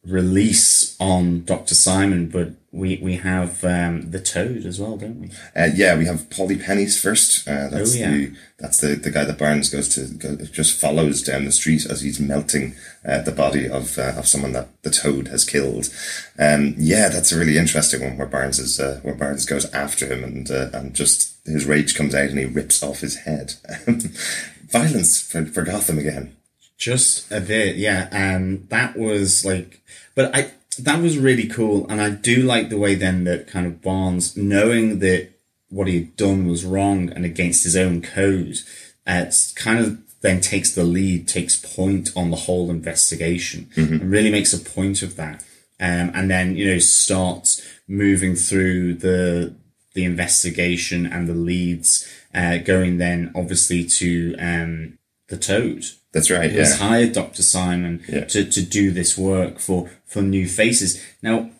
release 0.06 0.96
on 1.00 1.44
Doctor 1.44 1.74
Simon, 1.74 2.28
but 2.28 2.52
we 2.70 2.98
we 3.02 3.16
have 3.16 3.64
um, 3.64 4.10
the 4.10 4.20
Toad 4.20 4.64
as 4.66 4.78
well, 4.78 4.96
don't 4.96 5.20
we? 5.20 5.30
Uh, 5.56 5.68
yeah, 5.74 5.96
we 5.96 6.04
have 6.06 6.28
Polly 6.30 6.56
Pennies 6.56 7.00
first. 7.00 7.48
Uh, 7.48 7.68
that's 7.68 7.94
Oh, 7.96 7.98
yeah. 7.98 8.10
the 8.10 8.32
that's 8.58 8.78
the, 8.78 8.88
the 8.94 9.10
guy 9.10 9.24
that 9.24 9.38
Barnes 9.38 9.70
goes 9.70 9.88
to 9.94 10.06
go, 10.14 10.36
just 10.52 10.78
follows 10.80 11.22
down 11.22 11.44
the 11.44 11.52
street 11.52 11.86
as 11.86 12.02
he's 12.02 12.20
melting 12.20 12.74
uh, 13.06 13.22
the 13.22 13.32
body 13.32 13.66
of 13.68 13.98
uh, 13.98 14.12
of 14.16 14.28
someone 14.28 14.52
that 14.52 14.68
the 14.82 14.90
Toad 14.90 15.28
has 15.28 15.44
killed. 15.44 15.88
Um, 16.38 16.74
yeah, 16.78 17.08
that's 17.08 17.32
a 17.32 17.38
really 17.38 17.56
interesting 17.58 18.02
one 18.02 18.18
where 18.18 18.26
Barnes 18.26 18.58
is 18.58 18.78
uh, 18.78 19.00
where 19.02 19.14
Barnes 19.14 19.46
goes 19.46 19.64
after 19.72 20.06
him 20.06 20.22
and 20.22 20.50
uh, 20.50 20.68
and 20.74 20.94
just 20.94 21.36
his 21.46 21.64
rage 21.66 21.94
comes 21.94 22.14
out 22.14 22.28
and 22.28 22.38
he 22.38 22.44
rips 22.44 22.82
off 22.82 23.00
his 23.00 23.16
head. 23.20 23.54
Violence 24.70 25.20
for, 25.22 25.46
for 25.46 25.62
Gotham 25.62 25.98
again. 25.98 26.36
Just 26.78 27.30
a 27.32 27.40
bit, 27.40 27.76
yeah. 27.76 28.08
Um, 28.12 28.66
that 28.68 28.96
was 28.96 29.44
like, 29.44 29.82
but 30.14 30.34
I, 30.34 30.52
that 30.78 31.02
was 31.02 31.18
really 31.18 31.48
cool. 31.48 31.86
And 31.90 32.00
I 32.00 32.10
do 32.10 32.42
like 32.42 32.70
the 32.70 32.78
way 32.78 32.94
then 32.94 33.24
that 33.24 33.48
kind 33.48 33.66
of 33.66 33.82
Barnes, 33.82 34.36
knowing 34.36 35.00
that 35.00 35.30
what 35.70 35.88
he 35.88 35.96
had 35.96 36.16
done 36.16 36.46
was 36.46 36.64
wrong 36.64 37.10
and 37.10 37.24
against 37.24 37.64
his 37.64 37.76
own 37.76 38.00
code, 38.00 38.58
uh, 39.06 39.24
it's 39.26 39.52
kind 39.52 39.80
of 39.80 39.98
then 40.20 40.40
takes 40.40 40.74
the 40.74 40.84
lead, 40.84 41.26
takes 41.28 41.56
point 41.56 42.10
on 42.16 42.30
the 42.30 42.36
whole 42.36 42.70
investigation 42.70 43.70
and 44.00 44.10
really 44.10 44.30
makes 44.30 44.52
a 44.52 44.58
point 44.58 45.02
of 45.02 45.16
that. 45.16 45.44
Um, 45.80 46.10
and 46.14 46.30
then, 46.30 46.56
you 46.56 46.72
know, 46.72 46.78
starts 46.78 47.62
moving 47.86 48.34
through 48.34 48.94
the, 48.94 49.54
the 49.94 50.04
investigation 50.04 51.06
and 51.06 51.28
the 51.28 51.34
leads, 51.34 52.08
uh, 52.34 52.58
going 52.58 52.98
then 52.98 53.30
obviously 53.34 53.84
to, 53.84 54.34
um, 54.38 54.98
the 55.28 55.36
Toad 55.36 55.84
That's 56.12 56.30
right. 56.30 56.50
who 56.50 56.58
has 56.58 56.70
Yeah. 56.80 56.88
hired 56.88 57.12
Dr. 57.12 57.42
Simon 57.42 58.02
Yeah. 58.08 58.24
to, 58.24 58.44
to 58.44 58.62
do 58.62 58.90
this 58.90 59.16
work 59.18 59.58
for, 59.58 59.90
for 60.06 60.22
new 60.22 60.48
faces. 60.48 61.00
Now, 61.22 61.50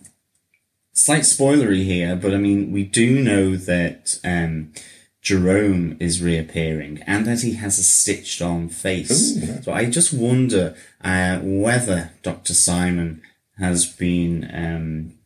slight 0.92 1.22
spoilery 1.22 1.84
here, 1.84 2.16
but 2.16 2.34
I 2.34 2.38
mean, 2.38 2.72
we 2.72 2.84
do 2.84 3.20
know 3.20 3.56
that, 3.56 4.18
um, 4.24 4.72
Jerome 5.20 5.96
is 6.00 6.22
reappearing 6.22 7.02
and 7.06 7.26
that 7.26 7.42
he 7.42 7.52
has 7.54 7.78
a 7.78 7.82
stitched 7.82 8.40
on 8.40 8.68
face. 8.68 9.36
So 9.64 9.72
I 9.72 9.84
just 9.86 10.14
wonder, 10.14 10.74
uh, 11.02 11.40
whether 11.42 12.12
Dr. 12.22 12.54
Simon 12.54 13.20
has 13.58 13.84
been, 13.84 14.48
um, 14.52 15.17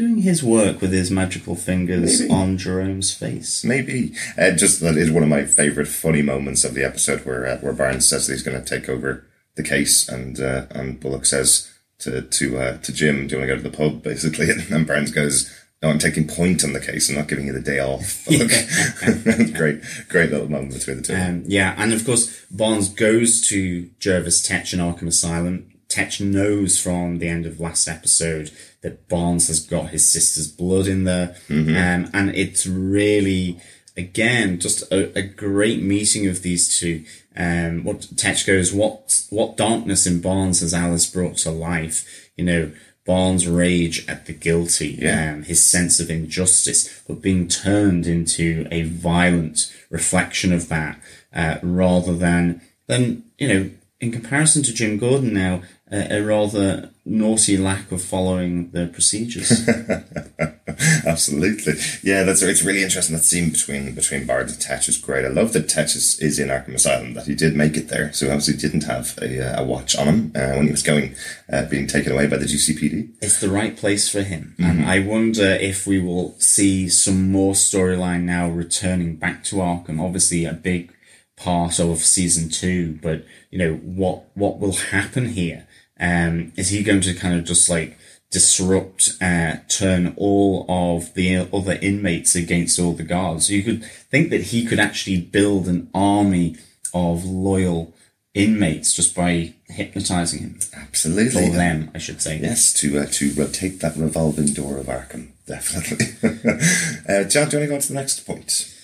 doing 0.00 0.22
his 0.22 0.42
work 0.42 0.80
with 0.80 0.92
his 0.92 1.10
magical 1.10 1.54
fingers 1.54 2.20
Maybe. 2.20 2.32
on 2.32 2.56
Jerome's 2.56 3.12
face. 3.12 3.62
Maybe. 3.64 4.14
Uh, 4.38 4.52
just 4.52 4.80
that 4.80 4.96
is 4.96 5.10
one 5.10 5.22
of 5.22 5.28
my 5.28 5.44
favourite 5.44 5.88
funny 5.88 6.22
moments 6.22 6.64
of 6.64 6.72
the 6.74 6.84
episode 6.84 7.26
where 7.26 7.46
uh, 7.46 7.58
where 7.58 7.74
Barnes 7.74 8.08
says 8.08 8.26
that 8.26 8.32
he's 8.32 8.42
going 8.42 8.62
to 8.62 8.66
take 8.66 8.88
over 8.88 9.26
the 9.56 9.62
case, 9.62 10.08
and 10.08 10.40
uh, 10.40 10.66
and 10.70 10.98
Bullock 10.98 11.26
says 11.26 11.70
to 11.98 12.22
to 12.22 12.58
uh, 12.58 12.78
to 12.78 12.92
Jim, 12.94 13.26
"Do 13.26 13.34
you 13.34 13.40
want 13.40 13.50
to 13.50 13.56
go 13.56 13.62
to 13.62 13.68
the 13.68 13.76
pub?" 13.76 14.02
Basically, 14.10 14.48
and 14.48 14.60
then 14.62 14.84
Barnes 14.84 15.10
goes, 15.10 15.50
"No, 15.82 15.90
I'm 15.90 15.98
taking 15.98 16.26
point 16.26 16.64
on 16.64 16.72
the 16.72 16.80
case. 16.80 17.10
I'm 17.10 17.16
not 17.16 17.28
giving 17.28 17.46
you 17.46 17.52
the 17.52 17.60
day 17.60 17.80
off." 17.80 18.24
Great, 19.54 19.82
great 20.08 20.30
little 20.30 20.50
moment 20.50 20.72
between 20.72 20.98
the 20.98 21.02
two. 21.02 21.14
Um, 21.14 21.42
yeah, 21.46 21.74
and 21.76 21.92
of 21.92 22.06
course, 22.06 22.42
Barnes 22.50 22.88
goes 22.88 23.46
to 23.48 23.90
Jervis 23.98 24.40
Tetch 24.48 24.72
in 24.72 24.80
Arkham 24.80 25.08
Asylum. 25.08 25.69
Tetch 25.90 26.20
knows 26.20 26.80
from 26.80 27.18
the 27.18 27.28
end 27.28 27.44
of 27.46 27.60
last 27.60 27.88
episode 27.88 28.50
that 28.82 29.08
Barnes 29.08 29.48
has 29.48 29.60
got 29.60 29.90
his 29.90 30.08
sister's 30.10 30.50
blood 30.50 30.86
in 30.86 31.04
there. 31.04 31.36
Um, 31.50 32.08
and 32.14 32.30
it's 32.34 32.66
really, 32.66 33.60
again, 33.96 34.58
just 34.60 34.90
a, 34.92 35.18
a 35.18 35.22
great 35.22 35.82
meeting 35.82 36.26
of 36.28 36.42
these 36.42 36.78
two. 36.78 37.04
Um, 37.36 37.84
what 37.84 38.00
Tetch 38.16 38.46
goes, 38.46 38.72
what, 38.72 39.22
what 39.30 39.56
darkness 39.56 40.06
in 40.06 40.20
Barnes 40.20 40.60
has 40.60 40.72
Alice 40.72 41.06
brought 41.10 41.36
to 41.38 41.50
life? 41.50 42.30
You 42.36 42.44
know, 42.44 42.72
Barnes' 43.04 43.48
rage 43.48 44.06
at 44.08 44.26
the 44.26 44.32
guilty, 44.32 44.98
Yeah. 45.00 45.32
um, 45.32 45.42
his 45.42 45.62
sense 45.64 46.00
of 46.00 46.10
injustice, 46.10 47.02
but 47.08 47.20
being 47.20 47.48
turned 47.48 48.06
into 48.06 48.66
a 48.70 48.82
violent 48.82 49.72
reflection 49.90 50.52
of 50.52 50.68
that, 50.68 51.00
uh, 51.34 51.56
rather 51.62 52.14
than, 52.16 52.60
than, 52.86 53.24
you 53.38 53.48
know, 53.48 53.70
in 54.00 54.12
comparison 54.12 54.62
to 54.62 54.72
Jim 54.72 54.96
Gordon 54.96 55.34
now, 55.34 55.62
uh, 55.92 56.06
a 56.10 56.20
rather 56.20 56.90
naughty 57.04 57.56
lack 57.56 57.90
of 57.90 58.02
following 58.02 58.70
the 58.70 58.86
procedures. 58.86 59.68
Absolutely. 61.06 61.74
Yeah, 62.02 62.22
that's 62.22 62.42
it's 62.42 62.62
really 62.62 62.82
interesting 62.82 63.16
that 63.16 63.24
scene 63.24 63.50
between 63.50 63.94
between 63.94 64.26
Barnes 64.26 64.52
and 64.52 64.60
Tetch 64.60 64.88
is 64.88 64.96
great. 64.96 65.24
I 65.24 65.28
love 65.28 65.52
that 65.52 65.68
Tetch 65.68 65.96
is, 65.96 66.18
is 66.20 66.38
in 66.38 66.48
Arkham 66.48 66.74
Asylum, 66.74 67.14
that 67.14 67.26
he 67.26 67.34
did 67.34 67.56
make 67.56 67.76
it 67.76 67.88
there. 67.88 68.12
So 68.12 68.26
obviously 68.26 68.56
didn't 68.56 68.84
have 68.84 69.18
a, 69.20 69.58
uh, 69.58 69.62
a 69.62 69.64
watch 69.64 69.96
on 69.96 70.06
him 70.06 70.32
uh, 70.34 70.54
when 70.54 70.66
he 70.66 70.70
was 70.70 70.82
going, 70.82 71.14
uh, 71.52 71.66
being 71.66 71.86
taken 71.86 72.12
away 72.12 72.26
by 72.26 72.36
the 72.36 72.46
GCPD. 72.46 73.14
it's 73.20 73.40
the 73.40 73.50
right 73.50 73.76
place 73.76 74.08
for 74.08 74.22
him. 74.22 74.54
And 74.58 74.86
I 74.86 75.00
wonder 75.00 75.44
if 75.44 75.86
we 75.86 76.00
will 76.00 76.34
see 76.38 76.88
some 76.88 77.30
more 77.32 77.54
storyline 77.54 78.22
now 78.22 78.48
returning 78.48 79.16
back 79.16 79.44
to 79.44 79.56
Arkham. 79.56 80.00
Obviously 80.00 80.44
a 80.44 80.52
big 80.52 80.94
part 81.36 81.80
of 81.80 81.98
season 81.98 82.50
two, 82.50 82.98
but 83.02 83.24
you 83.50 83.58
know, 83.58 83.74
what, 83.76 84.24
what 84.34 84.58
will 84.58 84.72
happen 84.72 85.30
here? 85.30 85.66
Um, 86.00 86.52
is 86.56 86.70
he 86.70 86.82
going 86.82 87.02
to 87.02 87.14
kind 87.14 87.38
of 87.38 87.44
just 87.44 87.68
like 87.68 87.98
disrupt, 88.30 89.12
uh, 89.20 89.56
turn 89.68 90.14
all 90.16 90.64
of 90.68 91.14
the 91.14 91.48
other 91.52 91.78
inmates 91.82 92.34
against 92.34 92.78
all 92.78 92.92
the 92.92 93.02
guards? 93.02 93.50
You 93.50 93.62
could 93.62 93.84
think 93.84 94.30
that 94.30 94.44
he 94.44 94.64
could 94.64 94.80
actually 94.80 95.20
build 95.20 95.68
an 95.68 95.90
army 95.92 96.56
of 96.94 97.24
loyal 97.24 97.94
inmates 98.34 98.92
just 98.94 99.14
by 99.14 99.54
hypnotizing 99.66 100.40
him. 100.40 100.58
Absolutely. 100.74 101.48
Or 101.48 101.50
them, 101.50 101.90
I 101.94 101.98
should 101.98 102.22
say. 102.22 102.38
Yes, 102.38 102.72
to 102.74 102.98
uh, 103.00 103.06
to 103.12 103.32
rotate 103.32 103.80
that 103.80 103.96
revolving 103.96 104.52
door 104.52 104.78
of 104.78 104.86
Arkham, 104.86 105.30
definitely. 105.46 106.06
uh, 107.08 107.24
John, 107.24 107.48
do 107.48 107.56
you 107.56 107.60
want 107.60 107.64
to 107.64 107.66
go 107.66 107.74
on 107.74 107.80
to 107.80 107.88
the 107.88 107.94
next 107.94 108.20
point? 108.26 108.74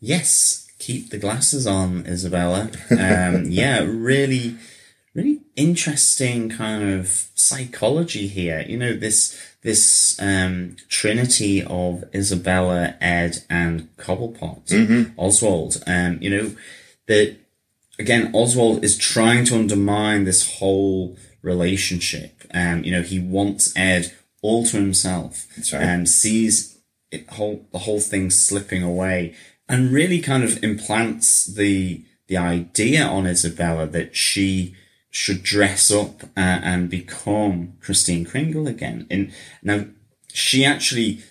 Yes, 0.00 0.68
keep 0.78 1.10
the 1.10 1.18
glasses 1.18 1.66
on, 1.66 2.06
Isabella. 2.06 2.70
Um, 2.90 3.46
yeah, 3.46 3.80
really, 3.80 4.56
really 5.14 5.40
interesting 5.56 6.48
kind 6.48 6.90
of 6.90 7.28
psychology 7.34 8.26
here. 8.26 8.64
You 8.66 8.78
know, 8.78 8.94
this, 8.94 9.38
this, 9.62 10.20
um, 10.20 10.76
trinity 10.88 11.62
of 11.62 12.04
Isabella, 12.14 12.94
Ed, 13.00 13.44
and 13.50 13.94
Cobblepot, 13.96 14.68
Oswald. 15.16 15.82
Um, 15.86 16.18
you 16.20 16.30
know, 16.30 16.56
that, 17.06 17.36
again, 17.98 18.30
Oswald 18.34 18.84
is 18.84 18.96
trying 18.96 19.44
to 19.46 19.54
undermine 19.54 20.24
this 20.24 20.58
whole 20.58 21.16
relationship. 21.42 22.44
Um, 22.54 22.84
you 22.84 22.92
know, 22.92 23.02
he 23.02 23.18
wants 23.18 23.72
Ed 23.76 24.12
all 24.40 24.64
to 24.66 24.76
himself 24.76 25.46
right. 25.72 25.82
and 25.82 26.08
sees 26.08 26.78
it 27.10 27.28
whole, 27.30 27.66
the 27.72 27.78
whole 27.78 28.00
thing 28.00 28.30
slipping 28.30 28.82
away 28.82 29.34
and 29.68 29.92
really 29.92 30.20
kind 30.20 30.42
of 30.42 30.62
implants 30.64 31.46
the, 31.46 32.04
the 32.26 32.36
idea 32.36 33.04
on 33.04 33.26
Isabella 33.26 33.86
that 33.86 34.16
she 34.16 34.74
should 35.12 35.42
dress 35.42 35.90
up 35.90 36.24
uh, 36.36 36.58
and 36.64 36.90
become 36.90 37.74
Christine 37.80 38.24
Kringle 38.24 38.66
again. 38.66 39.06
And 39.10 39.30
now 39.62 39.84
she 40.32 40.64
actually 40.64 41.22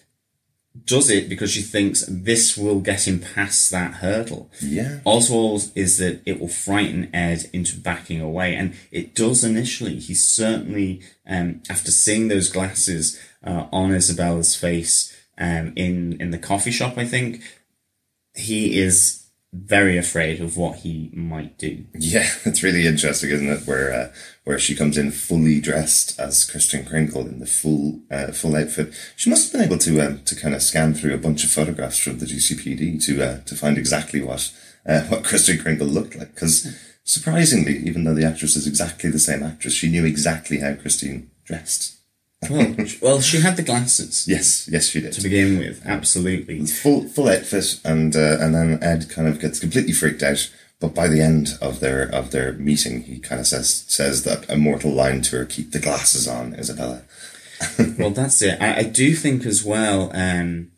does 0.85 1.09
it 1.09 1.27
because 1.27 1.51
she 1.51 1.63
thinks 1.63 2.05
this 2.07 2.55
will 2.55 2.79
get 2.79 3.07
him 3.07 3.19
past 3.19 3.71
that 3.71 3.95
hurdle. 3.95 4.51
Yeah. 4.61 4.99
Oswald 5.03 5.71
is 5.75 5.97
that 5.97 6.21
it 6.25 6.39
will 6.39 6.47
frighten 6.47 7.13
Ed 7.13 7.49
into 7.51 7.75
backing 7.75 8.21
away, 8.21 8.55
and 8.55 8.75
it 8.91 9.15
does 9.15 9.43
initially. 9.43 9.97
He 9.97 10.13
certainly, 10.13 11.01
um, 11.27 11.61
after 11.69 11.91
seeing 11.91 12.27
those 12.27 12.49
glasses 12.49 13.19
uh, 13.43 13.65
on 13.73 13.91
Isabella's 13.91 14.55
face 14.55 15.13
um, 15.37 15.73
in 15.75 16.21
in 16.21 16.29
the 16.29 16.37
coffee 16.37 16.71
shop, 16.71 16.97
I 16.97 17.05
think 17.05 17.41
he 18.35 18.79
is 18.79 19.20
very 19.53 19.97
afraid 19.97 20.39
of 20.39 20.55
what 20.55 20.77
he 20.77 21.09
might 21.13 21.57
do. 21.57 21.85
Yeah, 21.93 22.29
it's 22.45 22.63
really 22.63 22.87
interesting, 22.87 23.29
isn't 23.31 23.49
it? 23.49 23.67
Where 23.67 23.93
uh, 23.93 24.13
where 24.43 24.59
she 24.59 24.75
comes 24.75 24.97
in 24.97 25.11
fully 25.11 25.59
dressed 25.59 26.19
as 26.19 26.49
Kristen 26.49 26.85
Kringle 26.85 27.27
in 27.27 27.39
the 27.39 27.45
full 27.45 28.01
uh, 28.09 28.27
full 28.27 28.55
outfit. 28.55 28.93
She 29.15 29.29
must 29.29 29.51
have 29.51 29.59
been 29.59 29.67
able 29.67 29.79
to 29.79 30.01
um, 30.01 30.21
to 30.23 30.35
kind 30.35 30.55
of 30.55 30.61
scan 30.61 30.93
through 30.93 31.13
a 31.13 31.19
bunch 31.19 31.43
of 31.43 31.51
photographs 31.51 31.99
from 31.99 32.19
the 32.19 32.25
GCPD 32.25 33.03
to 33.05 33.23
uh, 33.23 33.41
to 33.41 33.55
find 33.55 33.77
exactly 33.77 34.21
what 34.21 34.51
uh, 34.85 35.01
what 35.07 35.23
Kristen 35.23 35.57
Kringle 35.57 35.87
looked 35.87 36.15
like. 36.15 36.33
Because 36.33 36.73
surprisingly, 37.03 37.77
even 37.77 38.03
though 38.03 38.15
the 38.15 38.25
actress 38.25 38.55
is 38.55 38.67
exactly 38.67 39.09
the 39.09 39.19
same 39.19 39.43
actress, 39.43 39.73
she 39.73 39.91
knew 39.91 40.05
exactly 40.05 40.59
how 40.59 40.75
Christine 40.75 41.29
dressed. 41.43 42.00
Well, 42.49 42.75
well, 43.01 43.21
she 43.21 43.39
had 43.41 43.55
the 43.55 43.61
glasses 43.61 44.25
Yes, 44.27 44.67
yes, 44.67 44.87
she 44.87 44.99
did. 45.01 45.13
to 45.13 45.21
begin 45.21 45.59
with, 45.59 45.83
absolutely. 45.85 46.65
Full 46.65 47.07
full 47.07 47.29
outfit, 47.29 47.79
and 47.85 48.15
uh, 48.15 48.37
and 48.39 48.55
then 48.55 48.79
Ed 48.81 49.09
kind 49.09 49.27
of 49.27 49.39
gets 49.39 49.59
completely 49.59 49.93
freaked 49.93 50.23
out. 50.23 50.49
But 50.79 50.95
by 50.95 51.07
the 51.07 51.21
end 51.21 51.49
of 51.61 51.79
their 51.79 52.03
of 52.03 52.31
their 52.31 52.53
meeting, 52.53 53.03
he 53.03 53.19
kind 53.19 53.39
of 53.39 53.45
says 53.45 53.85
says 53.87 54.23
that 54.23 54.49
immortal 54.49 54.91
line 54.91 55.21
to 55.23 55.37
her: 55.37 55.45
"Keep 55.45 55.71
the 55.71 55.79
glasses 55.79 56.27
on, 56.27 56.55
Isabella." 56.55 57.03
Well, 57.99 58.09
that's 58.09 58.41
it. 58.41 58.59
I, 58.59 58.77
I 58.79 58.83
do 58.83 59.13
think 59.13 59.45
as 59.45 59.63
well. 59.63 60.09
Um, 60.15 60.71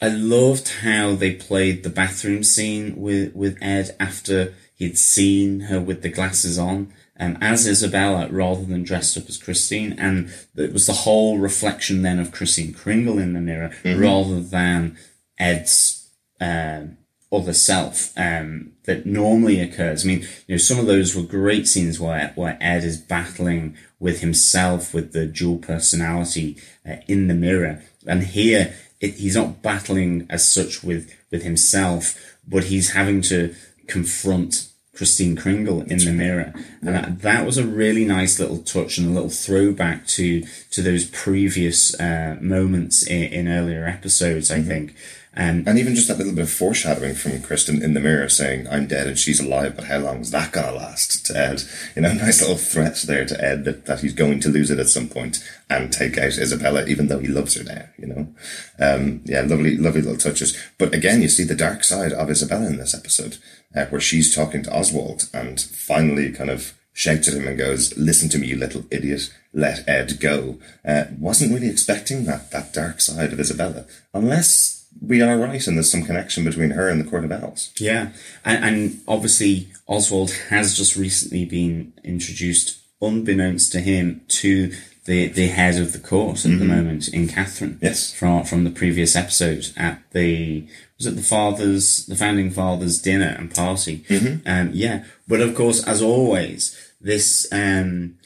I 0.00 0.08
loved 0.08 0.68
how 0.80 1.14
they 1.14 1.34
played 1.34 1.82
the 1.82 1.90
bathroom 1.90 2.42
scene 2.44 2.94
with 2.96 3.34
with 3.34 3.58
Ed 3.60 3.94
after 4.00 4.54
he'd 4.76 4.96
seen 4.96 5.60
her 5.68 5.78
with 5.80 6.00
the 6.00 6.08
glasses 6.08 6.58
on, 6.58 6.94
um, 7.18 7.36
as 7.40 7.66
Isabella 7.66 8.28
rather 8.30 8.64
than 8.64 8.84
dressed 8.84 9.16
up 9.16 9.28
as 9.28 9.36
Christine, 9.36 9.94
and 9.98 10.32
it 10.56 10.72
was 10.72 10.86
the 10.86 10.92
whole 10.92 11.38
reflection 11.38 12.02
then 12.02 12.18
of 12.18 12.32
Christine 12.32 12.72
Kringle 12.72 13.18
in 13.18 13.32
the 13.32 13.40
mirror 13.40 13.72
rather 13.84 14.40
than 14.40 14.96
Ed's 15.38 16.08
um, 16.40 16.98
other 17.30 17.52
self 17.52 18.12
um, 18.16 18.72
that 18.84 19.04
normally 19.04 19.60
occurs. 19.60 20.04
I 20.04 20.08
mean, 20.08 20.20
you 20.46 20.54
know, 20.54 20.56
some 20.56 20.78
of 20.78 20.86
those 20.86 21.14
were 21.14 21.22
great 21.22 21.66
scenes 21.68 22.00
where 22.00 22.32
where 22.36 22.56
Ed 22.60 22.84
is 22.84 22.98
battling 22.98 23.76
with 24.00 24.20
himself 24.20 24.94
with 24.94 25.12
the 25.12 25.26
dual 25.26 25.58
personality 25.58 26.56
uh, 26.88 26.96
in 27.06 27.28
the 27.28 27.34
mirror, 27.34 27.82
and 28.06 28.22
here 28.22 28.74
it, 29.00 29.14
he's 29.14 29.36
not 29.36 29.62
battling 29.62 30.26
as 30.30 30.50
such 30.50 30.82
with 30.82 31.12
with 31.30 31.42
himself, 31.42 32.36
but 32.46 32.64
he's 32.64 32.92
having 32.92 33.20
to 33.22 33.54
confront 33.86 34.68
Christine 34.98 35.36
Kringle 35.36 35.82
in 35.82 35.98
the 35.98 36.12
mirror, 36.12 36.52
and 36.82 36.88
that, 36.92 37.22
that 37.22 37.46
was 37.46 37.56
a 37.56 37.64
really 37.64 38.04
nice 38.04 38.40
little 38.40 38.58
touch 38.58 38.98
and 38.98 39.06
a 39.06 39.12
little 39.12 39.30
throwback 39.30 40.08
to 40.08 40.42
to 40.72 40.82
those 40.82 41.04
previous 41.04 41.98
uh, 42.00 42.36
moments 42.40 43.06
in, 43.06 43.22
in 43.32 43.48
earlier 43.48 43.86
episodes. 43.86 44.50
I 44.50 44.60
think. 44.60 44.96
Um, 45.38 45.62
And 45.66 45.78
even 45.78 45.94
just 45.94 46.08
that 46.08 46.18
little 46.18 46.34
bit 46.34 46.42
of 46.42 46.50
foreshadowing 46.50 47.14
from 47.14 47.40
Kristen 47.40 47.80
in 47.80 47.94
the 47.94 48.00
mirror 48.00 48.28
saying, 48.28 48.66
I'm 48.68 48.88
dead 48.88 49.06
and 49.06 49.16
she's 49.16 49.38
alive, 49.38 49.76
but 49.76 49.84
how 49.84 49.98
long 49.98 50.18
is 50.18 50.32
that 50.32 50.50
going 50.50 50.66
to 50.66 50.72
last 50.72 51.24
to 51.26 51.38
Ed? 51.38 51.62
You 51.94 52.02
know, 52.02 52.12
nice 52.14 52.40
little 52.40 52.56
threat 52.56 52.96
there 53.06 53.24
to 53.24 53.42
Ed 53.42 53.64
that, 53.64 53.86
that 53.86 54.00
he's 54.00 54.14
going 54.14 54.40
to 54.40 54.48
lose 54.48 54.72
it 54.72 54.80
at 54.80 54.88
some 54.88 55.08
point 55.08 55.38
and 55.70 55.92
take 55.92 56.18
out 56.18 56.38
Isabella, 56.38 56.86
even 56.86 57.06
though 57.06 57.20
he 57.20 57.28
loves 57.28 57.54
her 57.54 57.62
now, 57.62 57.84
you 57.96 58.08
know? 58.08 58.34
Um, 58.80 59.22
yeah, 59.24 59.42
lovely, 59.42 59.76
lovely 59.76 60.02
little 60.02 60.18
touches. 60.18 60.58
But 60.76 60.92
again, 60.92 61.22
you 61.22 61.28
see 61.28 61.44
the 61.44 61.54
dark 61.54 61.84
side 61.84 62.12
of 62.12 62.30
Isabella 62.30 62.66
in 62.66 62.78
this 62.78 62.94
episode, 62.94 63.38
uh, 63.76 63.86
where 63.86 64.00
she's 64.00 64.34
talking 64.34 64.64
to 64.64 64.76
Oswald 64.76 65.28
and 65.32 65.60
finally 65.60 66.32
kind 66.32 66.50
of 66.50 66.74
shouts 66.92 67.28
at 67.28 67.34
him 67.34 67.46
and 67.46 67.56
goes, 67.56 67.96
listen 67.96 68.28
to 68.30 68.38
me, 68.38 68.48
you 68.48 68.56
little 68.56 68.84
idiot, 68.90 69.32
let 69.52 69.88
Ed 69.88 70.18
go. 70.18 70.58
Uh, 70.84 71.04
wasn't 71.16 71.54
really 71.54 71.70
expecting 71.70 72.24
that, 72.24 72.50
that 72.50 72.72
dark 72.72 73.00
side 73.00 73.32
of 73.32 73.38
Isabella, 73.38 73.84
unless 74.12 74.77
we 75.00 75.22
are 75.22 75.36
right 75.36 75.66
and 75.66 75.76
there's 75.76 75.90
some 75.90 76.04
connection 76.04 76.44
between 76.44 76.70
her 76.70 76.88
and 76.88 77.00
the 77.00 77.08
Court 77.08 77.24
of 77.24 77.32
Owls. 77.32 77.72
Yeah, 77.78 78.12
and, 78.44 78.64
and 78.64 79.00
obviously 79.06 79.68
Oswald 79.86 80.32
has 80.50 80.76
just 80.76 80.96
recently 80.96 81.44
been 81.44 81.92
introduced, 82.04 82.78
unbeknownst 83.00 83.72
to 83.72 83.80
him, 83.80 84.22
to 84.28 84.72
the 85.08 85.28
the 85.28 85.48
head 85.48 85.80
of 85.80 85.92
the 85.94 85.98
court 85.98 86.44
at 86.44 86.58
the 86.58 86.64
moment 86.66 87.08
in 87.08 87.28
Catherine. 87.28 87.78
Yes. 87.80 88.12
from 88.12 88.44
from 88.44 88.64
the 88.64 88.70
previous 88.70 89.16
episode 89.16 89.70
at 89.76 90.02
the 90.12 90.68
was 90.98 91.06
it 91.06 91.16
the 91.16 91.22
fathers, 91.22 92.04
the 92.06 92.16
founding 92.16 92.50
fathers 92.50 93.00
dinner 93.00 93.34
and 93.38 93.54
party. 93.54 94.04
Um, 94.46 94.70
yeah, 94.74 95.04
but 95.26 95.40
of 95.40 95.54
course, 95.54 95.82
as 95.86 96.02
always, 96.02 96.76
this 97.00 97.48
um 97.50 98.18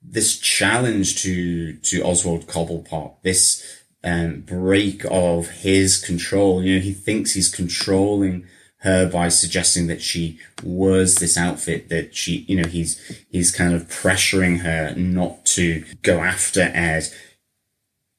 this 0.00 0.38
challenge 0.38 1.22
to 1.22 1.74
to 1.74 2.02
Oswald 2.02 2.46
Cobblepot, 2.46 3.14
this 3.22 3.77
um, 4.04 4.40
break 4.40 5.04
of 5.10 5.48
his 5.48 5.98
control. 5.98 6.62
You 6.62 6.76
know, 6.76 6.82
he 6.82 6.92
thinks 6.92 7.32
he's 7.32 7.54
controlling 7.54 8.46
her 8.82 9.08
by 9.10 9.28
suggesting 9.28 9.88
that 9.88 10.00
she 10.00 10.38
wears 10.62 11.16
this 11.16 11.36
outfit 11.36 11.88
that 11.88 12.14
she, 12.14 12.44
you 12.48 12.60
know, 12.60 12.68
he's, 12.68 13.00
he's 13.28 13.50
kind 13.50 13.74
of 13.74 13.88
pressuring 13.88 14.60
her 14.60 14.94
not 14.96 15.44
to 15.46 15.84
go 16.02 16.20
after 16.20 16.60
Ed. 16.60 17.08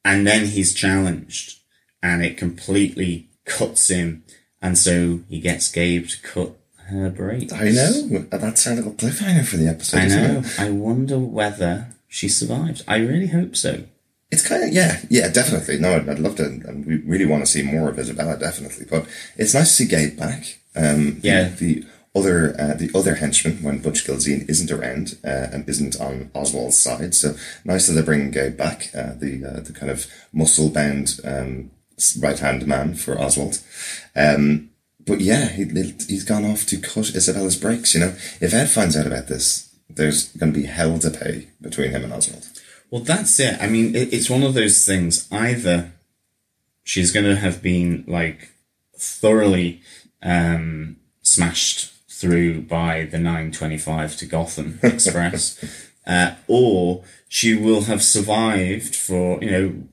And 0.04 0.28
then 0.28 0.48
he's 0.48 0.74
challenged 0.74 1.60
and 2.02 2.24
it 2.24 2.38
completely 2.38 3.30
cuts 3.46 3.90
him. 3.90 4.24
And 4.62 4.78
so 4.78 5.22
he 5.30 5.40
gets 5.40 5.72
Gabe 5.72 6.08
to 6.08 6.22
cut 6.22 6.52
her 6.88 7.10
braids. 7.10 7.54
I 7.54 7.70
know. 7.70 8.26
That's 8.30 8.68
our 8.68 8.76
little 8.76 8.94
cliffhanger 8.94 9.46
for 9.46 9.58
the 9.58 9.68
episode. 9.68 10.00
I 10.00 10.08
know. 10.08 10.44
I 10.58 10.70
wonder 10.72 11.20
whether 11.20 11.88
she 12.08 12.28
survived. 12.28 12.84
I 12.88 12.98
really 12.98 13.28
hope 13.28 13.56
so. 13.56 13.84
It's 14.32 14.48
kind 14.48 14.64
of, 14.64 14.70
yeah, 14.70 15.02
yeah, 15.10 15.28
definitely. 15.30 15.80
No, 15.80 15.96
I'd, 15.96 16.08
I'd 16.08 16.20
love 16.20 16.36
to, 16.36 16.46
and 16.46 16.86
we 16.86 16.98
really 16.98 17.26
want 17.26 17.44
to 17.44 17.52
see 17.52 17.64
more 17.64 17.90
of 17.90 17.98
Isabella, 17.98 18.38
definitely. 18.38 18.86
But 18.90 19.08
it's 19.38 19.56
nice 19.56 19.70
to 19.70 19.74
see 19.84 19.88
Gabe 19.88 20.18
back. 20.18 20.60
Um, 20.76 21.20
Yeah. 21.24 21.50
The, 21.50 21.82
the 21.82 21.86
other, 22.16 22.56
uh, 22.60 22.74
the 22.76 22.92
other 22.94 23.16
henchman, 23.16 23.64
when 23.64 23.80
Butch 23.80 24.06
Gilzean 24.06 24.48
isn't 24.50 24.72
around, 24.72 25.18
uh, 25.24 25.48
and 25.52 25.68
isn't 25.68 26.00
on 26.00 26.30
Oswald's 26.36 26.78
side. 26.78 27.16
So 27.16 27.36
nice 27.66 27.88
that 27.88 27.94
they're 27.94 28.04
bringing 28.04 28.32
Gabe 28.32 28.56
back, 28.56 28.90
uh, 28.96 29.14
the, 29.16 29.44
uh, 29.46 29.60
the 29.62 29.74
kind 29.74 29.92
of 29.92 30.06
muscle 30.32 30.70
bound, 30.70 31.20
um, 31.24 31.72
right 32.22 32.38
hand 32.38 32.68
man 32.68 32.94
for 32.96 33.20
Oswald. 33.20 33.60
Um, 34.16 34.70
but 35.06 35.22
yeah, 35.22 35.50
he, 35.50 35.64
he's 36.08 36.24
gone 36.24 36.46
off 36.46 36.66
to 36.68 36.78
cut 36.78 37.16
Isabella's 37.16 37.56
brakes, 37.56 37.96
you 37.96 38.00
know. 38.02 38.16
If 38.40 38.54
Ed 38.54 38.70
finds 38.70 38.96
out 38.96 39.08
about 39.08 39.28
this, 39.28 39.76
there's 39.90 40.32
going 40.34 40.54
to 40.54 40.60
be 40.60 40.68
hell 40.68 41.00
to 41.00 41.10
pay 41.10 41.48
between 41.62 41.92
him 41.92 42.04
and 42.04 42.14
Oswald. 42.14 42.48
Well, 42.92 43.02
that's 43.02 43.40
it. 43.40 43.62
I 43.62 43.68
mean, 43.68 43.96
it, 43.96 44.14
it's 44.14 44.30
one 44.30 44.44
of 44.44 44.54
those 44.54 44.86
things. 44.86 45.28
Either 45.32 45.92
she's 46.84 47.12
going 47.12 47.26
to 47.26 47.36
have 47.36 47.62
been 47.62 48.04
like 48.08 48.52
thoroughly 48.98 49.82
um, 50.24 50.98
smashed 51.22 51.94
through 52.10 52.64
by 52.64 53.06
the 53.06 53.18
925 53.18 54.18
to 54.18 54.26
Gotham 54.26 54.80
Express, 54.84 55.64
uh, 56.06 56.36
or 56.48 57.04
she 57.28 57.56
will 57.56 57.82
have 57.82 58.04
survived 58.04 58.96
for 58.96 59.42
you 59.42 59.52
know 59.52 59.84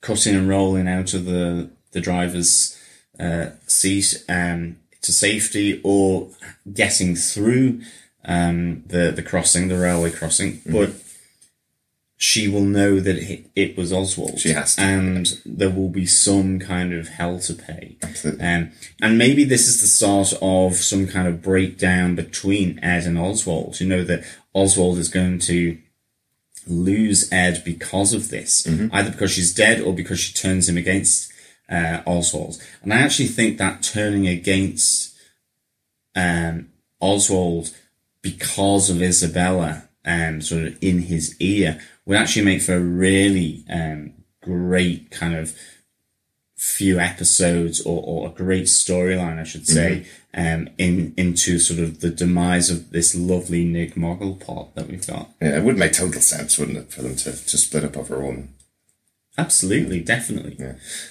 cutting 0.00 0.34
and 0.34 0.48
rolling 0.48 0.86
out 0.86 1.14
of 1.14 1.24
the 1.24 1.70
the 1.92 2.00
driver's 2.00 2.78
uh, 3.18 3.50
seat 3.66 4.24
um, 4.28 4.76
to 5.00 5.12
safety, 5.12 5.80
or 5.82 6.28
getting 6.72 7.16
through 7.16 7.80
um, 8.26 8.84
the 8.86 9.10
the 9.10 9.22
crossing, 9.22 9.68
the 9.68 9.78
railway 9.78 10.10
crossing, 10.10 10.60
but 10.66 10.90
she 12.24 12.48
will 12.48 12.64
know 12.64 13.00
that 13.00 13.18
it, 13.18 13.50
it 13.54 13.76
was 13.76 13.92
Oswald. 13.92 14.40
She 14.40 14.48
has 14.48 14.76
to. 14.76 14.80
And 14.80 15.38
there 15.44 15.68
will 15.68 15.90
be 15.90 16.06
some 16.06 16.58
kind 16.58 16.94
of 16.94 17.08
hell 17.08 17.38
to 17.40 17.52
pay. 17.52 17.98
Absolutely. 18.02 18.46
Um, 18.46 18.72
and 19.02 19.18
maybe 19.18 19.44
this 19.44 19.68
is 19.68 19.82
the 19.82 19.86
start 19.86 20.32
of 20.40 20.76
some 20.76 21.06
kind 21.06 21.28
of 21.28 21.42
breakdown 21.42 22.14
between 22.14 22.78
Ed 22.82 23.04
and 23.04 23.18
Oswald. 23.18 23.78
You 23.78 23.86
know, 23.86 24.04
that 24.04 24.24
Oswald 24.54 24.96
is 24.96 25.10
going 25.10 25.38
to 25.40 25.76
lose 26.66 27.30
Ed 27.30 27.62
because 27.62 28.14
of 28.14 28.30
this, 28.30 28.66
either 28.66 29.10
because 29.10 29.32
she's 29.32 29.52
dead 29.52 29.82
or 29.82 29.92
because 29.92 30.18
she 30.18 30.32
turns 30.32 30.66
him 30.66 30.78
against 30.78 31.30
uh, 31.68 32.00
Oswald. 32.06 32.56
And 32.82 32.94
I 32.94 33.00
actually 33.02 33.28
think 33.28 33.58
that 33.58 33.82
turning 33.82 34.26
against 34.26 35.14
um, 36.16 36.70
Oswald 37.00 37.70
because 38.22 38.88
of 38.88 39.02
Isabella 39.02 39.90
um, 40.06 40.40
sort 40.40 40.64
of 40.64 40.82
in 40.82 41.02
his 41.02 41.36
ear 41.38 41.80
would 42.06 42.18
actually 42.18 42.44
make 42.44 42.62
for 42.62 42.74
a 42.74 42.80
really 42.80 43.64
um, 43.70 44.12
great 44.42 45.10
kind 45.10 45.34
of 45.34 45.56
few 46.56 46.98
episodes 46.98 47.80
or, 47.82 48.02
or 48.04 48.28
a 48.28 48.32
great 48.32 48.64
storyline, 48.64 49.38
I 49.38 49.44
should 49.44 49.66
say, 49.66 50.06
um, 50.32 50.68
in 50.78 51.12
into 51.16 51.58
sort 51.58 51.80
of 51.80 52.00
the 52.00 52.10
demise 52.10 52.70
of 52.70 52.90
this 52.90 53.14
lovely 53.14 53.64
Nygmobblepot 53.66 54.74
that 54.74 54.88
we've 54.88 55.06
got. 55.06 55.30
Yeah, 55.42 55.58
it 55.58 55.64
would 55.64 55.76
make 55.76 55.92
total 55.92 56.20
sense, 56.20 56.58
wouldn't 56.58 56.78
it, 56.78 56.92
for 56.92 57.02
them 57.02 57.16
to, 57.16 57.32
to 57.32 57.58
split 57.58 57.84
up 57.84 57.96
over 57.96 58.20
one. 58.20 58.54
Absolutely, 59.36 60.00
definitely. 60.00 60.56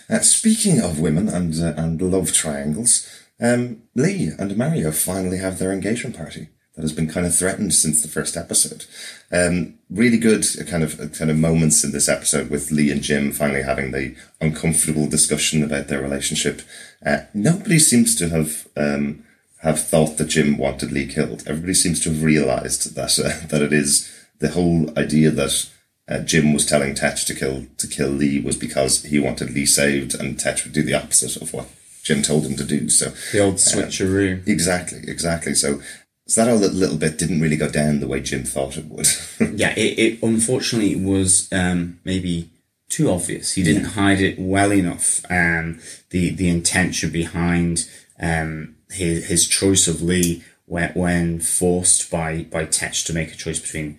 Uh, 0.10 0.20
speaking 0.20 0.82
of 0.82 1.00
women 1.00 1.28
and 1.28 1.54
uh, 1.62 1.74
and 1.76 2.02
love 2.02 2.32
triangles, 2.32 3.08
um, 3.40 3.84
Lee 3.96 4.32
and 4.40 4.58
Mario 4.58 4.92
finally 4.92 5.38
have 5.38 5.60
their 5.60 5.72
engagement 5.72 6.16
party 6.16 6.48
that 6.76 6.82
has 6.82 6.92
been 6.94 7.08
kind 7.10 7.26
of 7.26 7.36
threatened 7.36 7.74
since 7.74 8.02
the 8.02 8.08
first 8.08 8.36
episode. 8.36 8.86
Um, 9.32 9.76
really 9.90 10.18
good 10.18 10.46
uh, 10.60 10.64
kind 10.64 10.84
of 10.84 11.00
uh, 11.00 11.08
kind 11.10 11.30
of 11.30 11.38
moments 11.38 11.84
in 11.84 11.92
this 11.92 12.10
episode 12.10 12.50
with 12.50 12.72
Lee 12.72 12.92
and 12.92 13.02
Jim 13.02 13.32
finally 13.32 13.62
having 13.64 13.92
the 13.92 14.16
uncomfortable 14.42 15.08
discussion 15.08 15.64
about 15.64 15.88
their 15.88 16.02
relationship. 16.02 16.62
Uh, 17.06 17.20
nobody 17.34 17.78
seems 17.80 18.16
to 18.16 18.30
have 18.30 18.68
um, 18.76 19.24
have 19.62 19.80
thought 19.80 20.18
that 20.18 20.30
Jim 20.30 20.58
wanted 20.58 20.92
Lee 20.92 21.08
killed. 21.08 21.44
Everybody 21.48 21.74
seems 21.76 22.00
to 22.02 22.10
have 22.10 22.24
realised 22.24 22.96
that 22.96 23.20
uh, 23.20 23.46
that 23.50 23.62
it 23.62 23.74
is 23.74 24.10
the 24.40 24.50
whole 24.50 24.90
idea 24.98 25.30
that 25.32 25.70
uh, 26.10 26.20
Jim 26.20 26.54
was 26.54 26.66
telling 26.66 26.96
Tetch 26.96 27.26
to 27.26 27.36
kill 27.36 27.66
to 27.78 27.88
kill 27.88 28.10
Lee 28.10 28.40
was 28.42 28.58
because 28.58 29.04
he 29.04 29.20
wanted 29.20 29.52
Lee 29.52 29.66
saved, 29.68 30.16
and 30.16 30.40
Tetch 30.40 30.64
would 30.64 30.74
do 30.74 30.82
the 30.84 30.96
opposite 30.96 31.42
of 31.42 31.54
what 31.54 31.68
Jim 32.04 32.22
told 32.22 32.46
him 32.46 32.58
to 32.58 32.66
do. 32.66 32.90
So 32.90 33.12
The 33.32 33.40
old 33.40 33.56
switcheroo. 33.56 34.46
exactly, 34.48 35.00
exactly. 35.08 35.54
So 35.54 35.82
so 36.26 36.46
that 36.46 36.50
whole 36.50 36.60
little, 36.60 36.98
bit 36.98 37.18
didn't 37.18 37.42
really 37.42 37.58
go 37.58 37.70
down 37.70 38.00
the 38.00 38.08
way 38.08 38.22
Jim 38.22 38.44
thought 38.44 38.78
it 38.78 38.86
would. 38.86 39.08
yeah, 39.60 39.74
it, 39.76 40.00
it 40.00 40.24
unfortunately 40.24 40.96
was 40.96 41.52
um, 41.52 42.00
maybe 42.06 42.50
too 42.88 43.10
obvious. 43.10 43.54
He 43.54 43.64
didn't 43.64 43.92
hide 43.92 44.22
it 44.22 44.40
well 44.40 44.72
enough. 44.72 45.22
Um, 45.30 45.80
the 46.12 46.30
the 46.30 46.48
intention 46.48 47.12
behind 47.12 47.90
um, 48.22 48.76
his 48.90 49.28
his 49.28 49.48
choice 49.48 49.88
of 49.88 50.02
Lee 50.02 50.44
when, 50.66 50.92
when 50.94 51.40
forced 51.40 52.10
by 52.10 52.44
by 52.44 52.66
Tetch 52.66 53.04
to 53.06 53.14
make 53.14 53.34
a 53.34 53.38
choice 53.38 53.60
between 53.60 53.98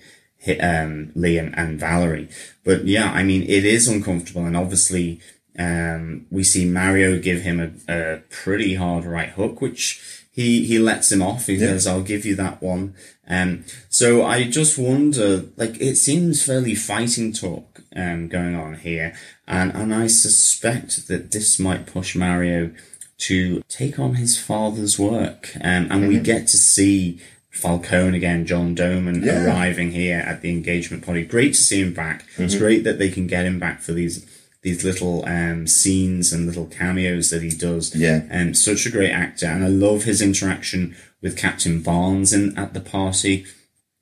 um, 0.61 1.13
Lee 1.15 1.39
and, 1.39 1.57
and 1.59 1.79
Valerie. 1.79 2.29
But 2.65 2.87
yeah, 2.87 3.13
I 3.13 3.23
mean, 3.23 3.43
it 3.43 3.65
is 3.65 3.89
uncomfortable, 3.89 4.47
and 4.47 4.57
obviously. 4.57 5.21
Um, 5.57 6.27
we 6.33 6.43
see 6.43 6.65
Mario 6.65 7.17
give 7.21 7.43
him 7.43 7.61
a, 7.61 8.17
a 8.17 8.19
pretty 8.29 8.75
hard 8.75 9.05
right 9.05 9.29
hook, 9.29 9.61
which 9.61 10.24
he, 10.35 10.65
he 10.67 10.79
lets 10.79 11.11
him 11.13 11.23
off. 11.23 11.47
He 11.47 11.59
says, 11.59 11.87
I'll 11.87 12.03
give 12.03 12.27
you 12.27 12.35
that 12.37 12.61
one. 12.61 12.95
Um, 13.29 13.65
so 13.89 14.25
I 14.25 14.45
just 14.51 14.77
wonder, 14.77 15.45
like, 15.57 15.81
it 15.81 15.97
seems 15.97 16.45
fairly 16.45 16.75
fighting 16.75 17.33
talk, 17.33 17.81
um, 17.95 18.29
going 18.29 18.55
on 18.55 18.75
here. 18.75 19.15
And, 19.47 19.73
and 19.73 19.95
I 19.95 20.09
suspect 20.09 21.07
that 21.09 21.31
this 21.31 21.59
might 21.61 21.87
push 21.87 22.17
Mario 22.17 22.73
to 23.19 23.63
take 23.69 23.99
on 23.99 24.17
his 24.17 24.37
father's 24.37 24.99
work. 24.99 25.51
Um, 25.63 25.87
and 25.91 26.09
we 26.09 26.19
get 26.19 26.49
to 26.49 26.57
see 26.57 27.21
Falcone 27.53 28.17
again, 28.17 28.45
John 28.45 28.75
Doman 28.75 29.23
Yeah. 29.23 29.45
arriving 29.47 29.93
here 29.93 30.19
at 30.19 30.43
the 30.43 30.51
engagement 30.51 31.07
party. 31.07 31.25
Great 31.25 31.55
to 31.55 31.61
see 31.63 31.81
him 31.81 31.95
back. 31.95 32.25
It's 32.37 32.57
great 32.57 32.83
that 32.83 32.99
they 32.99 33.09
can 33.11 33.29
get 33.29 33.47
him 33.47 33.61
back 33.61 33.81
for 33.81 33.93
these, 33.93 34.27
these 34.65 34.83
little 34.83 35.25
um, 35.27 35.67
scenes 35.67 36.33
and 36.33 36.47
little 36.47 36.65
cameos 36.65 37.29
that 37.29 37.43
he 37.43 37.51
does. 37.51 37.95
Yeah. 37.95 38.23
Um, 38.31 38.55
such 38.55 38.87
a 38.87 38.91
great 38.91 39.13
actor. 39.13 39.47
And 39.47 39.63
I 39.63 39.69
love 39.69 40.05
his 40.05 40.23
interaction 40.23 40.97
with 41.21 41.37
Captain 41.37 41.83
Barnes 41.83 42.33
in, 42.33 42.57
at 42.57 42.73
the 42.73 42.81
party. 42.81 43.45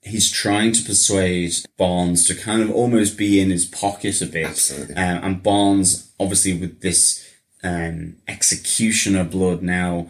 He's 0.01 0.31
trying 0.31 0.71
to 0.71 0.83
persuade 0.83 1.53
Barnes 1.77 2.25
to 2.27 2.35
kind 2.35 2.61
of 2.61 2.71
almost 2.71 3.17
be 3.17 3.41
in 3.41 3.49
his 3.49 3.65
pocket 3.65 4.21
a 4.21 4.25
bit. 4.25 4.47
Absolutely. 4.47 4.95
Uh, 4.95 5.19
and 5.19 5.43
Barnes, 5.43 6.13
obviously, 6.17 6.57
with 6.57 6.79
this 6.79 7.29
um, 7.61 8.15
executioner 8.29 9.25
blood 9.25 9.63
now 9.63 10.07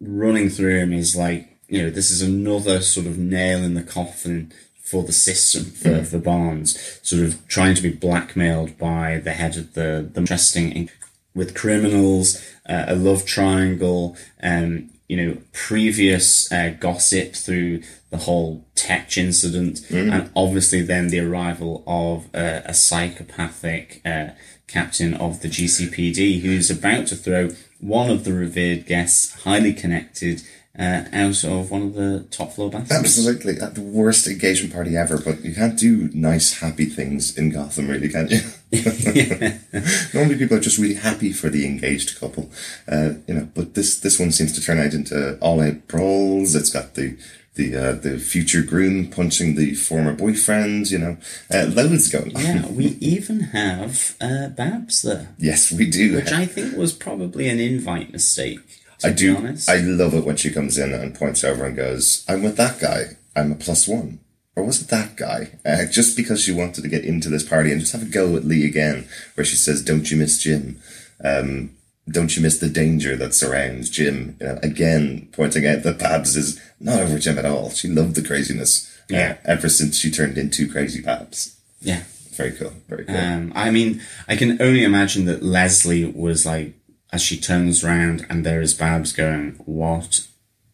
running 0.00 0.48
through 0.48 0.80
him, 0.80 0.92
is 0.92 1.14
like, 1.14 1.56
you 1.68 1.82
know, 1.82 1.90
this 1.90 2.10
is 2.10 2.20
another 2.20 2.80
sort 2.80 3.06
of 3.06 3.16
nail 3.16 3.62
in 3.62 3.74
the 3.74 3.82
coffin 3.82 4.52
for 4.84 5.02
the 5.02 5.12
system 5.12 5.64
for, 5.64 6.04
for 6.04 6.18
Barnes, 6.18 7.00
sort 7.02 7.22
of 7.22 7.48
trying 7.48 7.74
to 7.74 7.82
be 7.82 7.90
blackmailed 7.90 8.78
by 8.78 9.18
the 9.18 9.32
head 9.32 9.56
of 9.56 9.74
the 9.74 10.08
the 10.12 10.20
interesting 10.20 10.90
with 11.34 11.54
criminals, 11.54 12.40
uh, 12.68 12.84
a 12.86 12.94
love 12.94 13.24
triangle, 13.26 14.16
um, 14.42 14.90
you 15.08 15.16
know, 15.16 15.36
previous 15.52 16.50
uh, 16.52 16.74
gossip 16.78 17.34
through 17.34 17.82
the 18.10 18.18
whole 18.18 18.64
Tetch 18.74 19.18
incident, 19.18 19.80
and 20.12 20.30
obviously 20.36 20.82
then 20.82 21.08
the 21.08 21.20
arrival 21.20 21.82
of 21.86 22.26
uh, 22.34 22.62
a 22.64 22.72
psychopathic 22.72 24.00
uh, 24.04 24.28
captain 24.68 25.14
of 25.14 25.40
the 25.40 25.48
GCPD 25.48 26.40
who's 26.40 26.70
about 26.70 27.06
to 27.08 27.16
throw 27.16 27.50
one 27.80 28.10
of 28.10 28.24
the 28.24 28.32
revered 28.32 28.86
guests, 28.86 29.42
highly 29.42 29.72
connected, 29.72 30.42
uh, 30.78 31.04
out 31.12 31.44
of 31.44 31.70
one 31.70 31.82
of 31.82 31.94
the 31.94 32.26
top 32.30 32.52
floor 32.52 32.68
bathrooms. 32.70 32.90
Absolutely. 32.92 33.60
At 33.60 33.74
the 33.76 33.80
worst 33.80 34.26
engagement 34.26 34.74
party 34.74 34.96
ever, 34.96 35.18
but 35.18 35.44
you 35.44 35.54
can't 35.54 35.78
do 35.78 36.10
nice, 36.12 36.58
happy 36.60 36.86
things 36.86 37.36
in 37.38 37.50
Gotham, 37.50 37.88
really, 37.88 38.08
can 38.08 38.28
you? 38.28 38.40
Normally 40.14 40.36
people 40.36 40.56
are 40.56 40.60
just 40.60 40.78
really 40.78 40.94
happy 40.94 41.32
for 41.32 41.48
the 41.48 41.64
engaged 41.66 42.18
couple. 42.18 42.50
Uh, 42.88 43.14
you 43.28 43.34
know, 43.34 43.48
but 43.54 43.74
this, 43.74 44.00
this 44.00 44.18
one 44.18 44.32
seems 44.32 44.52
to 44.54 44.60
turn 44.60 44.78
out 44.80 44.94
into 44.94 45.38
all 45.38 45.60
out 45.60 45.86
brawls. 45.86 46.54
It's 46.56 46.70
got 46.70 46.94
the, 46.94 47.16
the, 47.54 47.76
uh, 47.76 47.92
the 47.92 48.18
future 48.18 48.62
groom 48.62 49.08
punching 49.10 49.54
the 49.54 49.74
former 49.74 50.12
boyfriend, 50.12 50.90
you 50.90 50.98
know, 50.98 51.16
uh, 51.52 51.66
loads 51.66 52.10
going 52.10 52.34
on. 52.36 52.42
Yeah, 52.42 52.66
we 52.66 52.86
even 53.00 53.40
have 53.40 54.16
uh, 54.20 54.48
Babs 54.48 55.02
there, 55.02 55.34
Yes, 55.38 55.70
we 55.70 55.88
do. 55.88 56.16
which 56.16 56.32
I 56.32 56.46
think 56.46 56.76
was 56.76 56.92
probably 56.92 57.48
an 57.48 57.60
invite 57.60 58.10
mistake. 58.12 58.58
I 59.02 59.10
do. 59.10 59.36
honest. 59.36 59.68
I 59.68 59.78
love 59.78 60.14
it 60.14 60.24
when 60.24 60.36
she 60.36 60.50
comes 60.50 60.78
in 60.78 60.92
and 60.92 61.14
points 61.14 61.42
over 61.44 61.64
and 61.64 61.74
goes, 61.76 62.24
"I'm 62.28 62.42
with 62.42 62.56
that 62.56 62.78
guy. 62.80 63.16
I'm 63.34 63.52
a 63.52 63.56
plus 63.56 63.88
one." 63.88 64.20
Or 64.56 64.62
was 64.62 64.80
it 64.80 64.88
that 64.88 65.16
guy? 65.16 65.50
Uh, 65.66 65.84
just 65.86 66.16
because 66.16 66.40
she 66.42 66.52
wanted 66.52 66.82
to 66.82 66.88
get 66.88 67.04
into 67.04 67.28
this 67.28 67.42
party 67.42 67.72
and 67.72 67.80
just 67.80 67.92
have 67.92 68.02
a 68.02 68.06
go 68.06 68.36
at 68.36 68.44
Lee 68.44 68.64
again, 68.64 69.08
where 69.34 69.44
she 69.44 69.56
says, 69.56 69.82
"Don't 69.82 70.10
you 70.10 70.16
miss 70.16 70.38
Jim? 70.38 70.78
Um, 71.24 71.70
don't 72.08 72.36
you 72.36 72.42
miss 72.42 72.58
the 72.58 72.68
danger 72.68 73.16
that 73.16 73.34
surrounds 73.34 73.90
Jim?" 73.90 74.36
You 74.40 74.46
know, 74.46 74.58
again 74.62 75.28
pointing 75.32 75.66
out 75.66 75.82
that 75.82 75.98
Babs 75.98 76.36
is 76.36 76.60
not 76.78 77.00
over 77.00 77.18
Jim 77.18 77.38
at 77.38 77.46
all. 77.46 77.70
She 77.70 77.88
loved 77.88 78.14
the 78.14 78.22
craziness. 78.22 78.88
uh, 79.10 79.16
Yeah. 79.16 79.36
ever 79.44 79.68
since 79.68 79.98
she 79.98 80.10
turned 80.10 80.38
into 80.38 80.70
Crazy 80.70 81.00
Babs. 81.02 81.56
yeah. 81.82 82.04
Very 82.36 82.50
cool. 82.52 82.72
Very 82.88 83.04
cool. 83.04 83.16
Um, 83.16 83.52
I 83.54 83.70
mean, 83.70 84.00
I 84.26 84.34
can 84.34 84.60
only 84.60 84.82
imagine 84.82 85.24
that 85.26 85.42
Leslie 85.44 86.04
was 86.04 86.44
like, 86.44 86.72
as 87.14 87.22
she 87.22 87.36
turns 87.38 87.82
round 87.84 88.26
and 88.28 88.44
there 88.44 88.60
is 88.60 88.74
Babs 88.74 89.12
going, 89.12 89.52
"What 89.64 90.26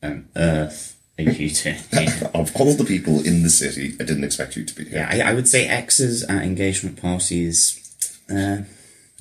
on 0.03 0.29
earth 0.37 0.97
are 1.19 1.23
you 1.25 1.51
doing?" 1.63 1.77
of 2.35 2.57
all 2.57 2.75
the 2.75 2.85
people 2.95 3.17
in 3.25 3.43
the 3.43 3.51
city, 3.51 3.95
I 4.01 4.05
didn't 4.05 4.25
expect 4.25 4.57
you 4.57 4.65
to 4.65 4.75
be 4.75 4.85
here. 4.85 5.07
yeah, 5.11 5.27
I, 5.27 5.31
I 5.31 5.35
would 5.35 5.47
say 5.49 5.67
exes 5.69 6.23
at 6.25 6.43
engagement 6.43 7.01
parties, 7.01 7.59
uh, 8.31 8.63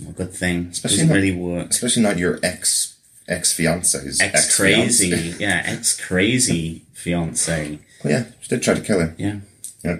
a 0.08 0.12
good 0.15 0.34
thing. 0.34 0.67
Especially 0.71 0.97
Doesn't 0.97 1.10
not- 1.10 1.15
really 1.15 1.36
work. 1.36 1.69
Especially 1.71 2.03
not 2.03 2.17
your 2.17 2.39
ex 2.41 2.95
ex 3.27 3.53
fiance's 3.53 4.19
Ex 4.21 4.55
crazy, 4.55 5.10
yeah, 5.39 5.62
ex 5.65 5.99
crazy 5.99 6.84
fiance, 6.93 7.79
Well, 8.03 8.13
yeah, 8.13 8.23
she 8.41 8.49
did 8.49 8.63
try 8.63 8.73
to 8.75 8.82
kill 8.82 8.99
him. 9.01 9.15
yeah. 9.17 9.36
Yeah. 9.83 9.99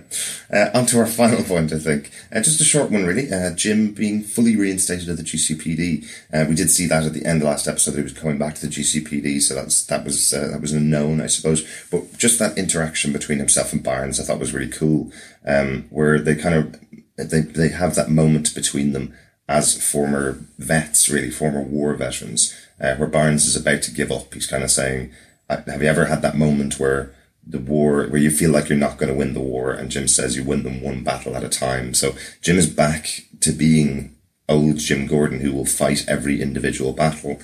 Uh, 0.51 0.69
on 0.73 0.85
to 0.87 0.99
our 0.99 1.05
final 1.21 1.43
point, 1.43 1.71
I 1.71 1.79
think. 1.79 2.11
Uh, 2.31 2.41
just 2.41 2.59
a 2.59 2.65
short 2.65 2.91
one, 2.91 3.05
really. 3.05 3.31
Uh, 3.31 3.51
Jim 3.55 3.93
being 3.93 4.21
fully 4.23 4.55
reinstated 4.55 5.07
at 5.09 5.17
the 5.17 5.23
GCPD. 5.23 6.05
Uh, 6.33 6.45
we 6.49 6.55
did 6.55 6.69
see 6.69 6.85
that 6.87 7.05
at 7.05 7.13
the 7.13 7.25
end 7.25 7.37
of 7.37 7.41
the 7.41 7.49
last 7.49 7.67
episode. 7.67 7.91
That 7.91 7.99
he 7.99 8.03
was 8.03 8.13
coming 8.13 8.37
back 8.37 8.55
to 8.55 8.67
the 8.67 8.73
GCPD, 8.73 9.41
so 9.41 9.55
that's 9.55 9.85
that 9.85 10.03
was 10.03 10.33
uh, 10.33 10.49
that 10.49 10.61
was 10.61 10.73
a 10.73 10.79
known, 10.79 11.21
I 11.21 11.27
suppose. 11.27 11.65
But 11.89 12.17
just 12.17 12.39
that 12.39 12.57
interaction 12.57 13.13
between 13.13 13.39
himself 13.39 13.71
and 13.71 13.83
Barnes, 13.83 14.19
I 14.19 14.23
thought 14.23 14.39
was 14.39 14.53
really 14.53 14.71
cool. 14.71 15.11
Um, 15.45 15.87
where 15.89 16.19
they 16.19 16.35
kind 16.35 16.55
of 16.55 16.79
they 17.15 17.41
they 17.41 17.69
have 17.69 17.95
that 17.95 18.09
moment 18.09 18.53
between 18.53 18.91
them 18.91 19.13
as 19.47 19.81
former 19.81 20.39
vets, 20.57 21.09
really 21.09 21.31
former 21.31 21.61
war 21.61 21.93
veterans, 21.93 22.53
uh, 22.81 22.95
where 22.95 23.07
Barnes 23.07 23.45
is 23.45 23.55
about 23.55 23.81
to 23.83 23.93
give 23.93 24.11
up. 24.11 24.33
He's 24.33 24.45
kind 24.45 24.63
of 24.63 24.71
saying, 24.71 25.11
uh, 25.49 25.61
"Have 25.67 25.81
you 25.81 25.87
ever 25.87 26.05
had 26.05 26.21
that 26.21 26.37
moment 26.37 26.79
where?" 26.79 27.13
The 27.49 27.59
war 27.59 28.05
where 28.05 28.21
you 28.21 28.29
feel 28.29 28.51
like 28.51 28.69
you're 28.69 28.77
not 28.77 28.97
going 28.97 29.12
to 29.12 29.17
win 29.17 29.33
the 29.33 29.39
war 29.39 29.71
and 29.71 29.89
Jim 29.89 30.07
says 30.07 30.38
you 30.38 30.43
win 30.43 30.63
them 30.63 30.81
one 30.81 31.03
battle 31.03 31.35
at 31.35 31.43
a 31.43 31.49
time. 31.49 31.93
So 31.93 32.15
Jim 32.41 32.57
is 32.57 32.69
back 32.69 33.25
to 33.41 33.51
being 33.51 34.15
old 34.47 34.77
Jim 34.77 35.07
Gordon 35.07 35.39
who 35.39 35.51
will 35.51 35.65
fight 35.65 36.05
every 36.07 36.41
individual 36.41 36.93
battle 36.93 37.39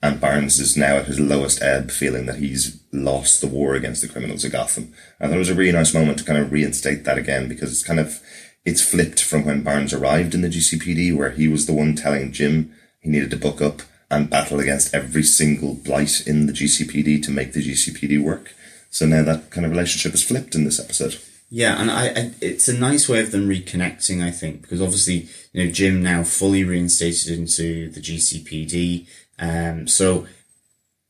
and 0.00 0.20
Barnes 0.20 0.58
is 0.58 0.76
now 0.76 0.96
at 0.96 1.06
his 1.06 1.20
lowest 1.20 1.62
ebb 1.62 1.90
feeling 1.90 2.26
that 2.26 2.38
he's 2.38 2.82
lost 2.92 3.40
the 3.40 3.46
war 3.46 3.74
against 3.74 4.02
the 4.02 4.08
criminals 4.08 4.44
of 4.44 4.50
Gotham. 4.50 4.92
And 5.20 5.32
that 5.32 5.38
was 5.38 5.48
a 5.48 5.54
really 5.54 5.70
nice 5.70 5.94
moment 5.94 6.18
to 6.18 6.24
kind 6.24 6.38
of 6.38 6.50
reinstate 6.50 7.04
that 7.04 7.18
again 7.18 7.48
because 7.48 7.70
it's 7.70 7.84
kind 7.84 8.00
of 8.00 8.20
it's 8.64 8.82
flipped 8.82 9.22
from 9.22 9.44
when 9.44 9.62
Barnes 9.62 9.92
arrived 9.92 10.34
in 10.34 10.42
the 10.42 10.48
GCPD 10.48 11.16
where 11.16 11.30
he 11.30 11.46
was 11.46 11.66
the 11.66 11.72
one 11.72 11.94
telling 11.94 12.32
Jim 12.32 12.72
he 13.00 13.10
needed 13.10 13.30
to 13.30 13.36
book 13.36 13.60
up 13.60 13.82
and 14.10 14.28
battle 14.28 14.60
against 14.60 14.94
every 14.94 15.22
single 15.22 15.74
blight 15.74 16.26
in 16.26 16.46
the 16.46 16.52
GCPD 16.52 17.22
to 17.22 17.30
make 17.30 17.52
the 17.52 17.62
GCPD 17.62 18.22
work. 18.22 18.54
So 18.92 19.06
now 19.06 19.24
that 19.24 19.50
kind 19.50 19.64
of 19.64 19.72
relationship 19.72 20.14
is 20.14 20.22
flipped 20.22 20.54
in 20.54 20.64
this 20.64 20.78
episode. 20.78 21.18
Yeah, 21.50 21.80
and 21.80 21.90
I, 21.90 22.06
I, 22.08 22.34
it's 22.40 22.68
a 22.68 22.78
nice 22.78 23.08
way 23.08 23.20
of 23.20 23.32
them 23.32 23.48
reconnecting, 23.48 24.22
I 24.22 24.30
think, 24.30 24.62
because 24.62 24.80
obviously, 24.80 25.28
you 25.52 25.64
know, 25.64 25.72
Jim 25.72 26.02
now 26.02 26.22
fully 26.22 26.62
reinstated 26.62 27.36
into 27.38 27.90
the 27.90 28.00
GCPD. 28.00 29.06
Um, 29.38 29.88
so, 29.88 30.26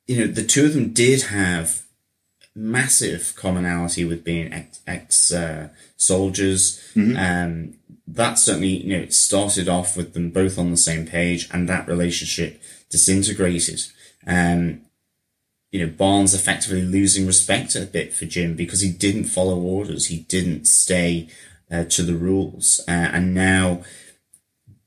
you 0.07 0.19
know, 0.19 0.27
the 0.27 0.45
two 0.45 0.65
of 0.65 0.75
them 0.75 0.93
did 0.93 1.23
have 1.25 1.83
massive 2.55 3.35
commonality 3.37 4.05
with 4.05 4.25
being 4.25 4.53
ex, 4.53 4.81
ex 4.87 5.33
uh, 5.33 5.69
soldiers. 5.97 6.81
Um, 7.17 7.75
that 8.07 8.39
certainly, 8.39 8.85
you 8.85 8.97
know, 8.97 9.03
it 9.03 9.15
started 9.15 9.69
off 9.69 9.97
with 9.97 10.15
them 10.15 10.31
both 10.31 10.59
on 10.59 10.71
the 10.71 10.77
same 10.77 11.07
page, 11.07 11.49
and 11.53 11.69
that 11.69 11.89
relationship 11.89 12.61
disintegrated. 12.91 13.81
Um, 14.27 14.83
you 15.73 15.81
know, 15.85 15.93
Barnes 15.93 16.35
effectively 16.35 16.83
losing 16.83 17.27
respect 17.27 17.75
a 17.75 17.81
bit 17.81 18.13
for 18.13 18.27
Jim 18.27 18.55
because 18.55 18.83
he 18.83 18.93
didn't 18.93 19.25
follow 19.25 19.59
orders. 19.59 20.07
He 20.07 20.19
didn't 20.19 20.67
stay 20.67 21.29
uh, 21.71 21.85
to 21.85 22.03
the 22.03 22.15
rules. 22.15 22.81
Uh, 22.87 22.91
and 22.91 23.35
now 23.35 23.83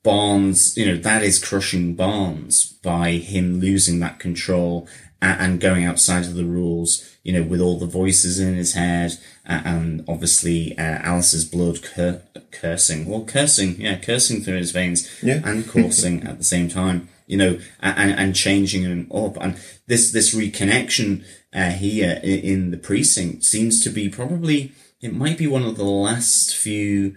Barnes, 0.03 0.77
you 0.77 0.85
know, 0.85 0.97
that 0.97 1.23
is 1.23 1.43
crushing 1.43 1.95
Barnes 1.95 2.71
by 2.83 3.13
him 3.13 3.59
losing 3.59 3.99
that 4.01 4.19
control 4.19 4.87
and, 5.21 5.41
and 5.41 5.59
going 5.59 5.83
outside 5.85 6.25
of 6.25 6.35
the 6.35 6.45
rules, 6.45 7.03
you 7.23 7.33
know, 7.33 7.41
with 7.41 7.59
all 7.59 7.79
the 7.79 7.87
voices 7.87 8.39
in 8.39 8.53
his 8.53 8.73
head 8.75 9.13
uh, 9.49 9.61
and 9.65 10.05
obviously 10.07 10.77
uh, 10.77 10.99
Alice's 11.01 11.45
blood 11.45 11.81
cur- 11.81 12.21
cursing. 12.51 13.07
Well, 13.09 13.23
cursing, 13.25 13.81
yeah, 13.81 13.97
cursing 13.97 14.41
through 14.43 14.57
his 14.57 14.69
veins 14.71 15.09
Yeah. 15.23 15.41
and 15.43 15.67
coursing 15.67 16.21
at 16.27 16.37
the 16.37 16.43
same 16.43 16.69
time 16.69 17.09
you 17.27 17.37
know, 17.37 17.59
and, 17.79 18.11
and 18.11 18.35
changing 18.35 18.83
him 18.83 19.11
up. 19.13 19.37
And 19.41 19.59
this, 19.87 20.11
this 20.11 20.35
reconnection, 20.35 21.23
uh, 21.53 21.71
here 21.71 22.19
in, 22.23 22.71
the 22.71 22.77
precinct 22.77 23.43
seems 23.43 23.81
to 23.83 23.89
be 23.89 24.09
probably, 24.09 24.73
it 25.01 25.13
might 25.13 25.37
be 25.37 25.47
one 25.47 25.63
of 25.63 25.77
the 25.77 25.85
last 25.85 26.55
few, 26.55 27.15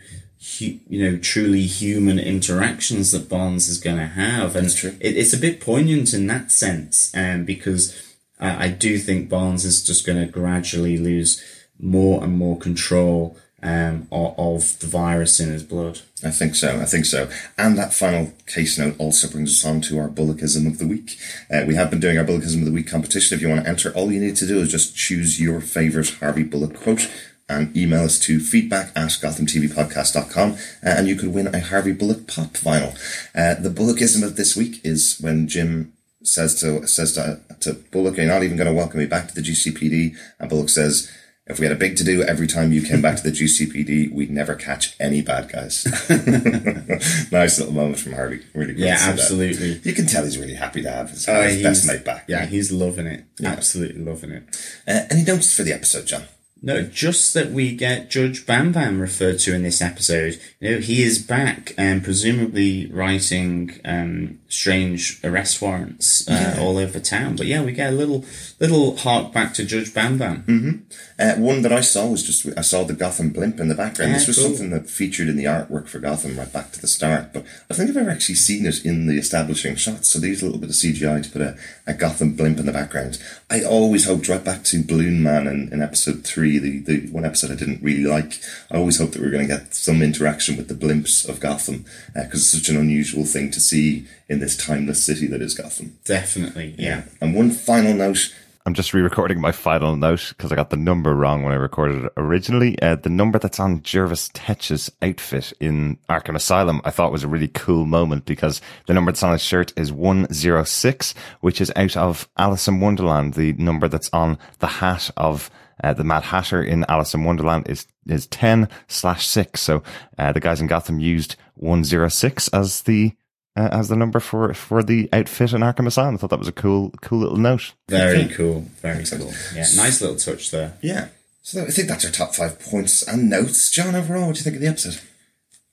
you 0.58 0.80
know, 0.88 1.18
truly 1.18 1.66
human 1.66 2.18
interactions 2.18 3.10
that 3.10 3.28
Barnes 3.28 3.68
is 3.68 3.78
going 3.80 3.98
to 3.98 4.06
have. 4.06 4.56
And. 4.56 4.66
It, 4.66 5.16
it's 5.16 5.34
a 5.34 5.38
bit 5.38 5.60
poignant 5.60 6.14
in 6.14 6.26
that 6.28 6.50
sense, 6.50 7.14
um, 7.14 7.44
because 7.44 8.00
I, 8.38 8.66
I 8.66 8.68
do 8.68 8.98
think 8.98 9.28
Barnes 9.28 9.64
is 9.64 9.84
just 9.84 10.06
going 10.06 10.18
to 10.18 10.30
gradually 10.30 10.96
lose 10.96 11.42
more 11.78 12.22
and 12.22 12.32
more 12.32 12.58
control, 12.58 13.36
um, 13.62 14.06
of, 14.12 14.38
of 14.58 14.78
the 14.80 14.86
virus 14.86 15.40
in 15.40 15.48
his 15.48 15.62
blood. 15.62 16.00
I 16.22 16.30
think 16.30 16.54
so. 16.54 16.80
I 16.80 16.84
think 16.84 17.06
so. 17.06 17.30
And 17.56 17.78
that 17.78 17.94
final 17.94 18.32
case 18.46 18.78
note 18.78 18.96
also 18.98 19.28
brings 19.28 19.52
us 19.52 19.64
on 19.64 19.80
to 19.82 19.98
our 19.98 20.08
Bullockism 20.08 20.66
of 20.66 20.78
the 20.78 20.86
Week. 20.86 21.16
Uh, 21.50 21.64
we 21.66 21.76
have 21.76 21.90
been 21.90 22.00
doing 22.00 22.18
our 22.18 22.24
Bullockism 22.24 22.58
of 22.58 22.66
the 22.66 22.72
Week 22.72 22.88
competition. 22.88 23.34
If 23.34 23.42
you 23.42 23.48
want 23.48 23.62
to 23.62 23.68
enter, 23.68 23.92
all 23.94 24.12
you 24.12 24.20
need 24.20 24.36
to 24.36 24.46
do 24.46 24.60
is 24.60 24.70
just 24.70 24.96
choose 24.96 25.40
your 25.40 25.60
favourite 25.60 26.10
Harvey 26.20 26.42
Bullock 26.42 26.74
quote 26.74 27.10
and 27.48 27.74
email 27.76 28.04
us 28.04 28.18
to 28.20 28.40
feedback 28.40 28.88
at 28.94 29.08
gothamtvpodcast.com 29.08 30.52
uh, 30.52 30.56
and 30.82 31.08
you 31.08 31.16
could 31.16 31.32
win 31.32 31.46
a 31.54 31.60
Harvey 31.60 31.92
Bullock 31.92 32.26
pop 32.26 32.52
vinyl. 32.54 32.94
Uh, 33.34 33.54
the 33.60 33.70
Bullockism 33.70 34.22
of 34.22 34.36
this 34.36 34.54
week 34.54 34.80
is 34.84 35.18
when 35.20 35.48
Jim 35.48 35.92
says 36.22 36.60
to 36.60 36.86
says 36.86 37.12
to, 37.14 37.40
to 37.60 37.74
Bullock, 37.92 38.16
"You're 38.16 38.26
not 38.26 38.42
even 38.42 38.56
going 38.56 38.68
to 38.68 38.74
welcome 38.74 39.00
me 39.00 39.06
back 39.06 39.28
to 39.28 39.34
the 39.34 39.40
GCPD," 39.40 40.16
and 40.38 40.50
Bullock 40.50 40.68
says, 40.68 41.10
If 41.48 41.58
we 41.58 41.64
had 41.66 41.72
a 41.72 41.78
big 41.78 41.96
to 41.96 42.04
do 42.04 42.22
every 42.22 42.46
time 42.46 42.72
you 42.72 42.82
came 42.82 43.00
back 43.00 43.16
to 43.16 43.22
the 43.22 43.30
GCPD, 43.30 44.12
we'd 44.12 44.30
never 44.30 44.54
catch 44.54 44.94
any 45.00 45.22
bad 45.22 45.50
guys. 45.50 45.84
nice 47.32 47.58
little 47.58 47.72
moment 47.74 47.98
from 47.98 48.12
Harvey. 48.12 48.44
Really 48.54 48.74
good 48.74 48.84
Yeah, 48.84 48.96
see 48.96 49.04
that. 49.06 49.12
absolutely. 49.20 49.80
You 49.82 49.94
can 49.94 50.06
tell 50.06 50.24
he's 50.24 50.38
really 50.38 50.54
happy 50.54 50.82
to 50.82 50.90
have 50.90 51.11
his, 51.11 51.26
Uh, 51.28 51.58
best 51.62 51.87
mate 51.87 52.04
back. 52.04 52.24
Yeah, 52.28 52.46
he's 52.46 52.70
loving 52.70 53.06
it. 53.06 53.24
Absolutely 53.42 54.02
loving 54.02 54.30
it. 54.30 54.42
Uh, 54.87 55.04
any 55.11 55.22
notes 55.24 55.54
for 55.56 55.62
the 55.62 55.72
episode, 55.72 56.06
John? 56.06 56.24
No, 56.60 56.82
just 56.82 57.34
that 57.34 57.52
we 57.52 57.74
get 57.74 58.10
Judge 58.10 58.44
Bam 58.44 58.72
Bam 58.72 59.00
referred 59.00 59.38
to 59.40 59.54
in 59.54 59.62
this 59.62 59.80
episode. 59.80 60.40
You 60.58 60.72
know, 60.72 60.78
he 60.78 61.02
is 61.02 61.18
back 61.18 61.72
and 61.78 62.02
presumably 62.02 62.86
writing 62.90 63.80
um, 63.84 64.40
strange 64.48 65.20
arrest 65.22 65.60
warrants 65.62 66.28
uh, 66.28 66.56
all 66.58 66.78
over 66.78 66.98
town. 66.98 67.36
But 67.36 67.46
yeah, 67.46 67.62
we 67.62 67.72
get 67.72 67.92
a 67.92 67.96
little 67.96 68.24
little 68.58 68.96
hark 68.96 69.32
back 69.32 69.54
to 69.54 69.64
Judge 69.64 69.94
Bam 69.94 70.18
Bam. 70.18 70.86
Uh, 71.18 71.34
one 71.34 71.62
that 71.62 71.72
I 71.72 71.80
saw 71.80 72.06
was 72.06 72.22
just 72.22 72.46
I 72.58 72.62
saw 72.62 72.84
the 72.84 72.94
Gotham 72.94 73.30
blimp 73.30 73.60
in 73.60 73.68
the 73.68 73.74
background. 73.74 74.12
Yeah, 74.12 74.18
this 74.18 74.28
was 74.28 74.38
cool. 74.38 74.48
something 74.48 74.70
that 74.70 74.88
featured 74.88 75.28
in 75.28 75.36
the 75.36 75.44
artwork 75.44 75.88
for 75.88 75.98
Gotham 75.98 76.38
right 76.38 76.52
back 76.52 76.72
to 76.72 76.80
the 76.80 76.88
start, 76.88 77.32
but 77.32 77.44
I 77.70 77.74
think 77.74 77.90
I've 77.90 77.96
ever 77.96 78.10
actually 78.10 78.36
seen 78.36 78.66
it 78.66 78.84
in 78.84 79.06
the 79.06 79.18
establishing 79.18 79.76
shots. 79.76 80.08
So 80.08 80.18
there's 80.18 80.42
a 80.42 80.46
little 80.46 80.60
bit 80.60 80.70
of 80.70 80.76
CGI 80.76 81.22
to 81.22 81.30
put 81.30 81.42
a, 81.42 81.56
a 81.86 81.94
Gotham 81.94 82.34
blimp 82.34 82.58
in 82.58 82.66
the 82.66 82.72
background. 82.72 83.20
I 83.50 83.62
always 83.62 84.06
hoped 84.06 84.28
right 84.28 84.42
back 84.42 84.64
to 84.64 84.82
Balloon 84.82 85.22
Man 85.22 85.46
in, 85.46 85.72
in 85.72 85.82
episode 85.82 86.24
three, 86.24 86.47
the, 86.56 86.78
the 86.78 87.08
one 87.11 87.26
episode 87.26 87.50
I 87.50 87.56
didn't 87.56 87.82
really 87.82 88.04
like. 88.04 88.40
I 88.70 88.78
always 88.78 88.98
hoped 88.98 89.12
that 89.12 89.20
we 89.20 89.26
were 89.26 89.32
going 89.32 89.46
to 89.46 89.54
get 89.54 89.74
some 89.74 90.00
interaction 90.00 90.56
with 90.56 90.68
the 90.68 90.74
blimps 90.74 91.28
of 91.28 91.40
Gotham 91.40 91.84
because 92.14 92.40
it's 92.40 92.52
such 92.52 92.70
an 92.70 92.80
unusual 92.80 93.26
thing 93.26 93.50
to 93.50 93.61
see 93.61 94.06
in 94.28 94.40
this 94.40 94.56
timeless 94.56 95.04
city 95.04 95.26
that 95.26 95.42
is 95.42 95.54
Gotham. 95.54 95.98
Definitely, 96.04 96.74
yeah. 96.78 97.02
And 97.20 97.34
one 97.34 97.50
final 97.50 97.92
note. 97.92 98.32
I'm 98.68 98.74
just 98.74 98.92
re-recording 98.92 99.40
my 99.40 99.50
final 99.50 99.96
note 99.96 100.34
because 100.37 100.52
I 100.52 100.54
got 100.54 100.68
the 100.68 100.76
number 100.76 101.14
wrong 101.14 101.42
when 101.42 101.54
I 101.54 101.56
recorded 101.56 102.04
it 102.04 102.12
originally. 102.18 102.78
Uh, 102.82 102.96
the 102.96 103.08
number 103.08 103.38
that's 103.38 103.58
on 103.58 103.80
Jervis 103.80 104.28
Tetch's 104.34 104.92
outfit 105.00 105.54
in 105.58 105.96
Arkham 106.11 106.37
Asylum, 106.37 106.82
I 106.84 106.90
thought 106.90 107.11
was 107.11 107.24
a 107.24 107.28
really 107.28 107.48
cool 107.48 107.87
moment 107.87 108.26
because 108.26 108.61
the 108.87 108.92
number 108.92 109.11
that's 109.11 109.22
on 109.22 109.32
his 109.32 109.40
shirt 109.40 109.72
is 109.78 109.90
106, 109.90 111.14
which 111.40 111.62
is 111.62 111.72
out 111.76 111.96
of 111.96 112.28
Alice 112.37 112.68
in 112.68 112.80
Wonderland. 112.80 113.32
The 113.32 113.54
number 113.54 113.88
that's 113.88 114.11
on 114.12 114.37
the 114.58 114.66
hat 114.66 115.11
of 115.16 115.50
uh, 115.82 115.92
the 115.92 116.04
Mad 116.04 116.24
Hatter 116.24 116.62
in 116.62 116.84
Alice 116.88 117.14
in 117.14 117.24
Wonderland 117.24 117.68
is 117.68 117.86
is 118.06 118.26
10 118.26 118.68
slash 118.86 119.26
6. 119.26 119.60
So 119.60 119.82
uh, 120.18 120.32
the 120.32 120.40
guys 120.40 120.60
in 120.60 120.66
Gotham 120.66 121.00
used 121.00 121.36
106 121.56 122.48
as 122.48 122.82
the 122.82 123.12
uh, 123.56 123.68
as 123.72 123.88
the 123.88 123.96
number 123.96 124.20
for 124.20 124.54
for 124.54 124.82
the 124.82 125.08
outfit 125.12 125.52
in 125.52 125.62
Arkham 125.62 125.86
Asylum. 125.86 126.14
I 126.14 126.18
thought 126.18 126.30
that 126.30 126.38
was 126.38 126.48
a 126.48 126.52
cool 126.52 126.92
cool 127.02 127.18
little 127.18 127.36
note. 127.36 127.72
Very 127.88 128.26
cool. 128.28 128.60
Very 128.80 129.04
cool. 129.04 129.32
Yeah, 129.54 129.66
nice 129.76 130.00
little 130.00 130.16
touch 130.16 130.50
there. 130.50 130.74
Yeah. 130.80 131.08
So 131.42 131.62
I 131.62 131.70
think 131.70 131.88
that's 131.88 132.04
our 132.04 132.10
top 132.10 132.34
five 132.34 132.60
points 132.60 133.02
and 133.02 133.30
notes. 133.30 133.70
John, 133.70 133.94
overall, 133.94 134.26
what 134.26 134.34
do 134.34 134.40
you 134.40 134.44
think 134.44 134.56
of 134.56 134.62
the 134.62 134.68
episode? 134.68 135.00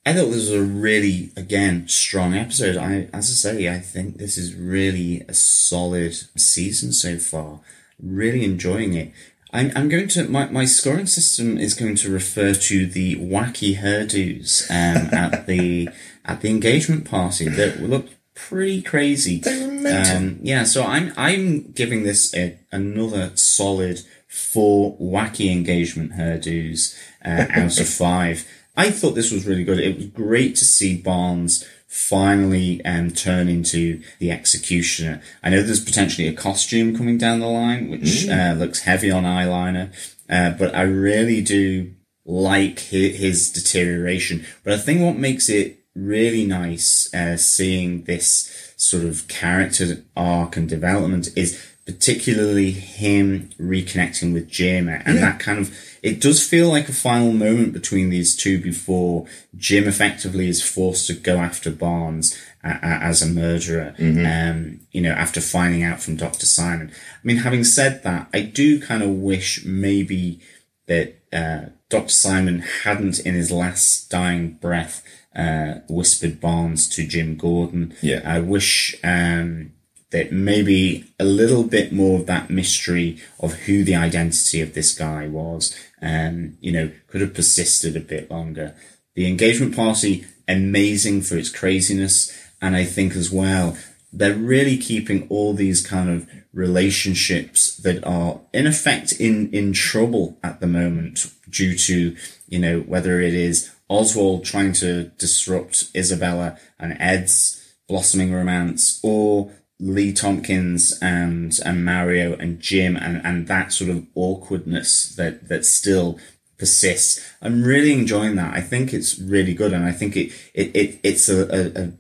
I 0.06 0.14
thought 0.14 0.28
this 0.28 0.50
was 0.50 0.54
a 0.54 0.62
really, 0.62 1.32
again, 1.36 1.88
strong 1.88 2.36
episode. 2.36 2.78
I, 2.78 3.10
as 3.12 3.30
I 3.30 3.34
say, 3.34 3.70
I 3.74 3.80
think 3.80 4.18
this 4.18 4.38
is 4.38 4.54
really 4.54 5.26
a 5.28 5.34
solid 5.34 6.14
season 6.40 6.94
so 6.94 7.18
far. 7.18 7.60
Really 8.00 8.46
enjoying 8.46 8.94
it. 8.94 9.12
I'm, 9.56 9.72
I'm 9.76 9.90
going 9.90 10.08
to, 10.10 10.28
my, 10.28 10.48
my 10.48 10.66
scoring 10.66 11.08
system 11.08 11.58
is 11.58 11.74
going 11.74 11.96
to 11.96 12.12
refer 12.12 12.54
to 12.54 12.86
the 12.86 13.16
wacky 13.16 13.78
hairdos, 13.78 14.70
um, 14.70 15.14
at 15.14 15.48
the, 15.48 15.90
at 16.26 16.42
the 16.42 16.50
engagement 16.50 17.06
party 17.06 17.48
that 17.48 17.82
looked 17.82 18.14
pretty 18.36 18.82
crazy. 18.82 19.40
They 19.40 19.66
were 19.66 19.72
mental. 19.72 20.18
Um, 20.18 20.40
yeah, 20.42 20.66
so 20.66 20.84
I'm, 20.84 21.14
I'm 21.16 21.72
giving 21.72 22.04
this 22.04 22.36
a, 22.36 22.60
another 22.72 23.32
solid 23.36 24.02
four 24.28 24.98
wacky 24.98 25.50
engagement 25.50 26.14
hairdos, 26.14 26.98
uh, 27.24 27.46
out 27.50 27.80
of 27.80 27.88
five. 28.04 28.46
I 28.76 28.92
thought 28.92 29.16
this 29.16 29.32
was 29.32 29.46
really 29.46 29.64
good. 29.64 29.80
It 29.80 29.96
was 29.96 30.08
great 30.08 30.58
to 30.58 30.66
see 30.66 30.98
Barnes 30.98 31.66
finally 31.96 32.84
um, 32.84 33.10
turn 33.10 33.48
into 33.48 34.02
the 34.20 34.30
executioner. 34.30 35.22
I 35.42 35.50
know 35.50 35.64
there's 35.64 35.84
potentially 35.84 36.28
a 36.28 36.34
costume 36.34 36.96
coming 36.96 37.18
down 37.18 37.40
the 37.40 37.48
line, 37.48 37.90
which 37.90 38.28
uh, 38.28 38.54
looks 38.58 38.82
heavy 38.82 39.10
on 39.10 39.24
eyeliner, 39.24 39.94
uh, 40.30 40.52
but 40.52 40.76
I 40.76 40.82
really 40.82 41.42
do 41.42 41.94
like 42.26 42.80
his, 42.80 43.18
his 43.18 43.50
deterioration. 43.50 44.46
But 44.66 44.74
I 44.74 44.78
think 44.78 45.02
what 45.02 45.16
makes 45.16 45.48
it 45.48 45.80
really 45.96 46.46
nice 46.46 47.12
uh, 47.14 47.38
seeing 47.38 48.04
this 48.04 48.74
sort 48.76 49.06
of 49.06 49.30
character 49.30 50.04
arc 50.18 50.58
and 50.58 50.68
development 50.68 51.30
is 51.38 51.66
particularly 51.86 52.72
him 52.72 53.50
reconnecting 53.58 54.34
with 54.34 54.50
Jim 54.50 54.90
and 54.90 55.18
that 55.20 55.40
kind 55.40 55.60
of 55.60 55.95
it 56.10 56.22
does 56.22 56.40
feel 56.48 56.70
like 56.70 56.88
a 56.88 56.94
final 56.94 57.34
moment 57.34 57.74
between 57.74 58.10
these 58.10 58.36
two 58.36 58.58
before 58.62 59.26
Jim 59.58 59.88
effectively 59.88 60.48
is 60.48 60.62
forced 60.62 61.08
to 61.08 61.14
go 61.14 61.38
after 61.38 61.72
Barnes 61.72 62.38
a- 62.64 62.80
a- 62.92 63.00
as 63.12 63.22
a 63.22 63.28
murderer. 63.44 63.96
Um, 64.00 64.80
you 64.92 65.02
know, 65.02 65.12
after 65.26 65.42
finding 65.42 65.84
out 65.84 66.00
from 66.04 66.16
Dr. 66.16 66.46
Simon. 66.46 66.92
I 66.94 67.22
mean, 67.28 67.38
having 67.38 67.64
said 67.64 68.04
that, 68.04 68.28
I 68.34 68.42
do 68.42 68.80
kind 68.80 69.02
of 69.04 69.10
wish 69.10 69.66
maybe 69.66 70.40
that 70.88 71.08
uh, 71.34 71.62
Dr. 71.90 72.10
Simon 72.26 72.60
hadn't, 72.84 73.20
in 73.20 73.34
his 73.34 73.52
last 73.52 74.10
dying 74.12 74.52
breath, 74.62 75.02
uh, 75.36 75.80
whispered 75.90 76.40
Barnes 76.40 76.88
to 76.90 77.06
Jim 77.08 77.36
Gordon. 77.36 77.94
Yeah. 78.02 78.22
I 78.24 78.40
wish 78.40 78.96
um, 79.04 79.72
that 80.12 80.32
maybe 80.32 81.06
a 81.20 81.26
little 81.26 81.64
bit 81.64 81.92
more 81.92 82.20
of 82.20 82.26
that 82.28 82.50
mystery 82.50 83.18
of 83.40 83.54
who 83.66 83.84
the 83.84 83.96
identity 83.96 84.62
of 84.62 84.74
this 84.74 84.94
guy 84.98 85.28
was, 85.28 85.76
um, 86.06 86.58
you 86.62 86.72
know, 86.72 86.92
could 87.08 87.22
have 87.22 87.34
persisted 87.34 87.98
a 87.98 88.00
bit 88.00 88.30
longer. 88.30 88.76
The 89.16 89.28
engagement 89.28 89.76
party, 89.76 90.26
amazing 90.48 91.22
for 91.22 91.36
its 91.36 91.50
craziness. 91.50 92.32
And 92.62 92.76
I 92.76 92.86
think 92.86 93.16
as 93.16 93.32
well, 93.32 93.76
they're 94.14 94.36
really 94.36 94.78
keeping 94.78 95.28
all 95.30 95.54
these 95.54 95.86
kind 95.86 96.10
of 96.10 96.30
relationships 96.54 97.76
that 97.78 98.06
are 98.06 98.40
in 98.54 98.68
effect 98.68 99.14
in, 99.20 99.52
in 99.52 99.74
trouble 99.74 100.38
at 100.44 100.60
the 100.60 100.68
moment 100.68 101.32
due 101.50 101.76
to, 101.76 102.16
you 102.48 102.60
know, 102.60 102.82
whether 102.82 103.20
it 103.20 103.34
is 103.34 103.72
Oswald 103.90 104.46
trying 104.46 104.74
to 104.74 105.06
disrupt 105.18 105.90
Isabella 105.96 106.58
and 106.80 106.96
Ed's 107.00 107.62
blossoming 107.88 108.34
romance 108.34 109.00
or 109.04 109.52
Lee 109.80 110.14
Thompkins 110.14 110.98
and, 111.02 111.58
and 111.66 111.84
Mario 111.84 112.36
and 112.36 112.60
Jim 112.60 112.96
and, 112.96 113.26
and 113.26 113.48
that 113.48 113.74
sort 113.74 113.90
of 113.90 114.06
awkwardness 114.16 115.16
that, 115.16 115.48
that 115.50 115.66
still 115.66 116.20
persists. 116.58 117.20
I'm 117.42 117.64
really 117.64 117.94
enjoying 117.94 118.36
that. 118.36 118.54
I 118.54 118.62
think 118.62 118.94
it's 118.94 119.20
really 119.20 119.54
good. 119.54 119.74
And 119.74 119.86
I 119.86 119.92
think 119.92 120.16
it, 120.16 120.32
it, 120.54 120.76
it 120.76 121.00
it's 121.04 121.28
a, 121.28 121.44
a, 121.54 121.84
a 121.84 121.92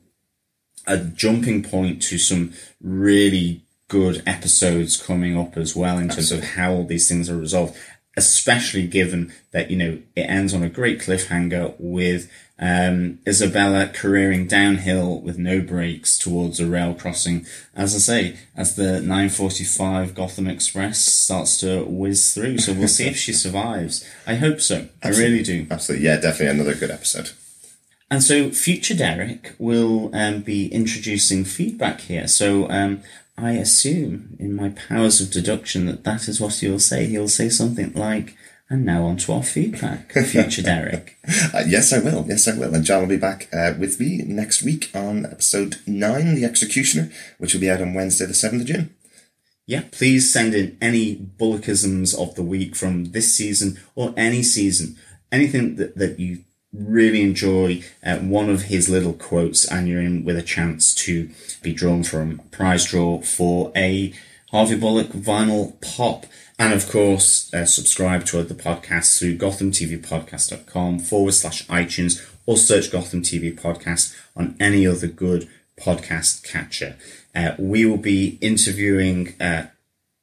a 0.88 0.98
jumping 0.98 1.64
point 1.64 2.02
to 2.04 2.18
some 2.18 2.54
really 2.82 3.64
good 3.88 4.24
episodes 4.26 4.98
coming 4.98 5.38
up 5.38 5.58
as 5.58 5.76
well 5.76 5.98
in 5.98 6.10
terms 6.10 6.32
of 6.32 6.44
how 6.44 6.74
all 6.74 6.86
these 6.86 7.08
things 7.08 7.30
are 7.30 7.38
resolved, 7.38 7.76
especially 8.18 8.88
given 8.88 9.34
that, 9.52 9.70
you 9.70 9.78
know, 9.78 10.00
it 10.16 10.22
ends 10.22 10.54
on 10.54 10.64
a 10.64 10.70
great 10.70 11.00
cliffhanger 11.00 11.76
with 11.80 12.32
um, 12.58 13.20
Isabella 13.28 13.88
careering 13.88 14.48
downhill 14.48 15.20
with 15.20 15.38
no 15.38 15.60
brakes 15.60 16.18
towards 16.18 16.60
a 16.60 16.66
rail 16.66 16.94
crossing. 16.94 17.46
As 17.76 17.94
I 17.94 17.98
say, 17.98 18.38
as 18.56 18.76
the 18.76 19.02
945 19.02 20.16
Gotham 20.16 20.48
Express 20.48 21.00
starts 21.00 21.60
to 21.60 21.84
whiz 21.84 22.34
through. 22.34 22.60
So 22.60 22.74
we'll 22.74 22.88
see 22.88 23.08
if 23.08 23.18
she 23.18 23.34
survives. 23.34 24.08
I 24.26 24.36
hope 24.36 24.62
so. 24.62 24.88
I 25.04 25.10
really 25.10 25.44
do. 25.44 25.68
Absolutely. 25.70 26.06
Yeah, 26.06 26.16
definitely 26.16 26.60
another 26.60 26.76
good 26.76 26.92
episode. 26.92 27.32
And 28.10 28.24
so 28.24 28.52
future 28.52 28.96
Derek 28.96 29.56
will 29.58 30.16
um, 30.16 30.42
be 30.42 30.68
introducing 30.68 31.44
feedback 31.44 32.02
here. 32.02 32.28
So 32.28 32.70
um, 32.70 33.02
I 33.38 33.52
assume 33.54 34.38
in 34.40 34.56
my 34.56 34.70
powers 34.70 35.20
of 35.20 35.32
deduction 35.32 35.88
that 35.88 36.04
that 36.06 36.28
is 36.28 36.40
what 36.40 36.56
he'll 36.56 36.80
say. 36.80 37.06
He'll 37.08 37.28
say 37.28 37.50
something 37.50 37.92
like, 37.94 38.36
and 38.70 38.86
now 38.86 39.06
on 39.06 39.18
to 39.18 39.34
our 39.34 39.44
feedback, 39.44 40.14
future 40.14 40.62
Derek. 40.64 41.18
Uh, 41.54 41.64
yes, 41.68 41.92
I 41.92 42.00
will. 42.00 42.26
Yes, 42.28 42.48
I 42.48 42.58
will. 42.58 42.74
And 42.74 42.86
John 42.86 43.02
will 43.02 43.10
be 43.10 43.18
back 43.18 43.50
uh, 43.54 43.74
with 43.78 44.00
me 44.00 44.24
next 44.26 44.64
week 44.64 44.90
on 44.96 45.26
episode 45.26 45.78
9, 45.86 46.36
The 46.36 46.46
Executioner, 46.46 47.12
which 47.38 47.54
will 47.54 47.62
be 47.62 47.70
out 47.70 47.82
on 47.82 47.94
Wednesday, 47.94 48.26
the 48.26 48.34
7th 48.34 48.62
of 48.62 48.68
June. 48.68 48.96
Yeah, 49.68 49.84
please 49.92 50.32
send 50.32 50.54
in 50.54 50.78
any 50.80 51.16
bullockisms 51.16 52.18
of 52.18 52.36
the 52.36 52.44
week 52.44 52.76
from 52.76 53.06
this 53.06 53.36
season 53.36 53.80
or 53.96 54.14
any 54.16 54.44
season. 54.44 54.98
Anything 55.32 55.76
that, 55.76 55.98
that 55.98 56.20
you 56.20 56.44
really 56.78 57.22
enjoy, 57.22 57.84
uh, 58.04 58.18
one 58.18 58.50
of 58.50 58.64
his 58.64 58.90
little 58.90 59.14
quotes, 59.14 59.70
and 59.70 59.88
you're 59.88 60.02
in 60.02 60.24
with 60.26 60.38
a 60.38 60.44
chance 60.44 60.94
to 60.96 61.30
be 61.62 61.74
drawn 61.74 62.04
from 62.04 62.40
prize 62.52 62.86
draw 62.86 63.22
for 63.22 63.72
a 63.76 64.14
Harvey 64.52 64.76
Bullock 64.76 65.08
vinyl 65.08 65.80
pop. 65.82 66.26
And 66.58 66.74
of 66.74 66.90
course, 66.90 67.54
uh, 67.54 67.66
subscribe 67.66 68.26
to 68.28 68.44
the 68.44 68.54
podcast 68.54 69.20
through 69.20 69.38
gothamtvpodcast.com 69.38 71.00
forward 71.00 71.34
slash 71.34 71.68
iTunes 71.68 72.26
or 72.46 72.58
search 72.58 72.92
Gotham 72.92 73.22
TV 73.22 73.54
Podcast 73.54 74.16
on 74.36 74.56
any 74.60 74.88
other 74.88 75.08
good 75.08 75.50
podcast 75.78 76.44
catcher. 76.44 76.96
Uh, 77.34 77.52
we 77.58 77.86
will 77.86 77.98
be 77.98 78.38
interviewing 78.40 79.34
uh, 79.42 79.68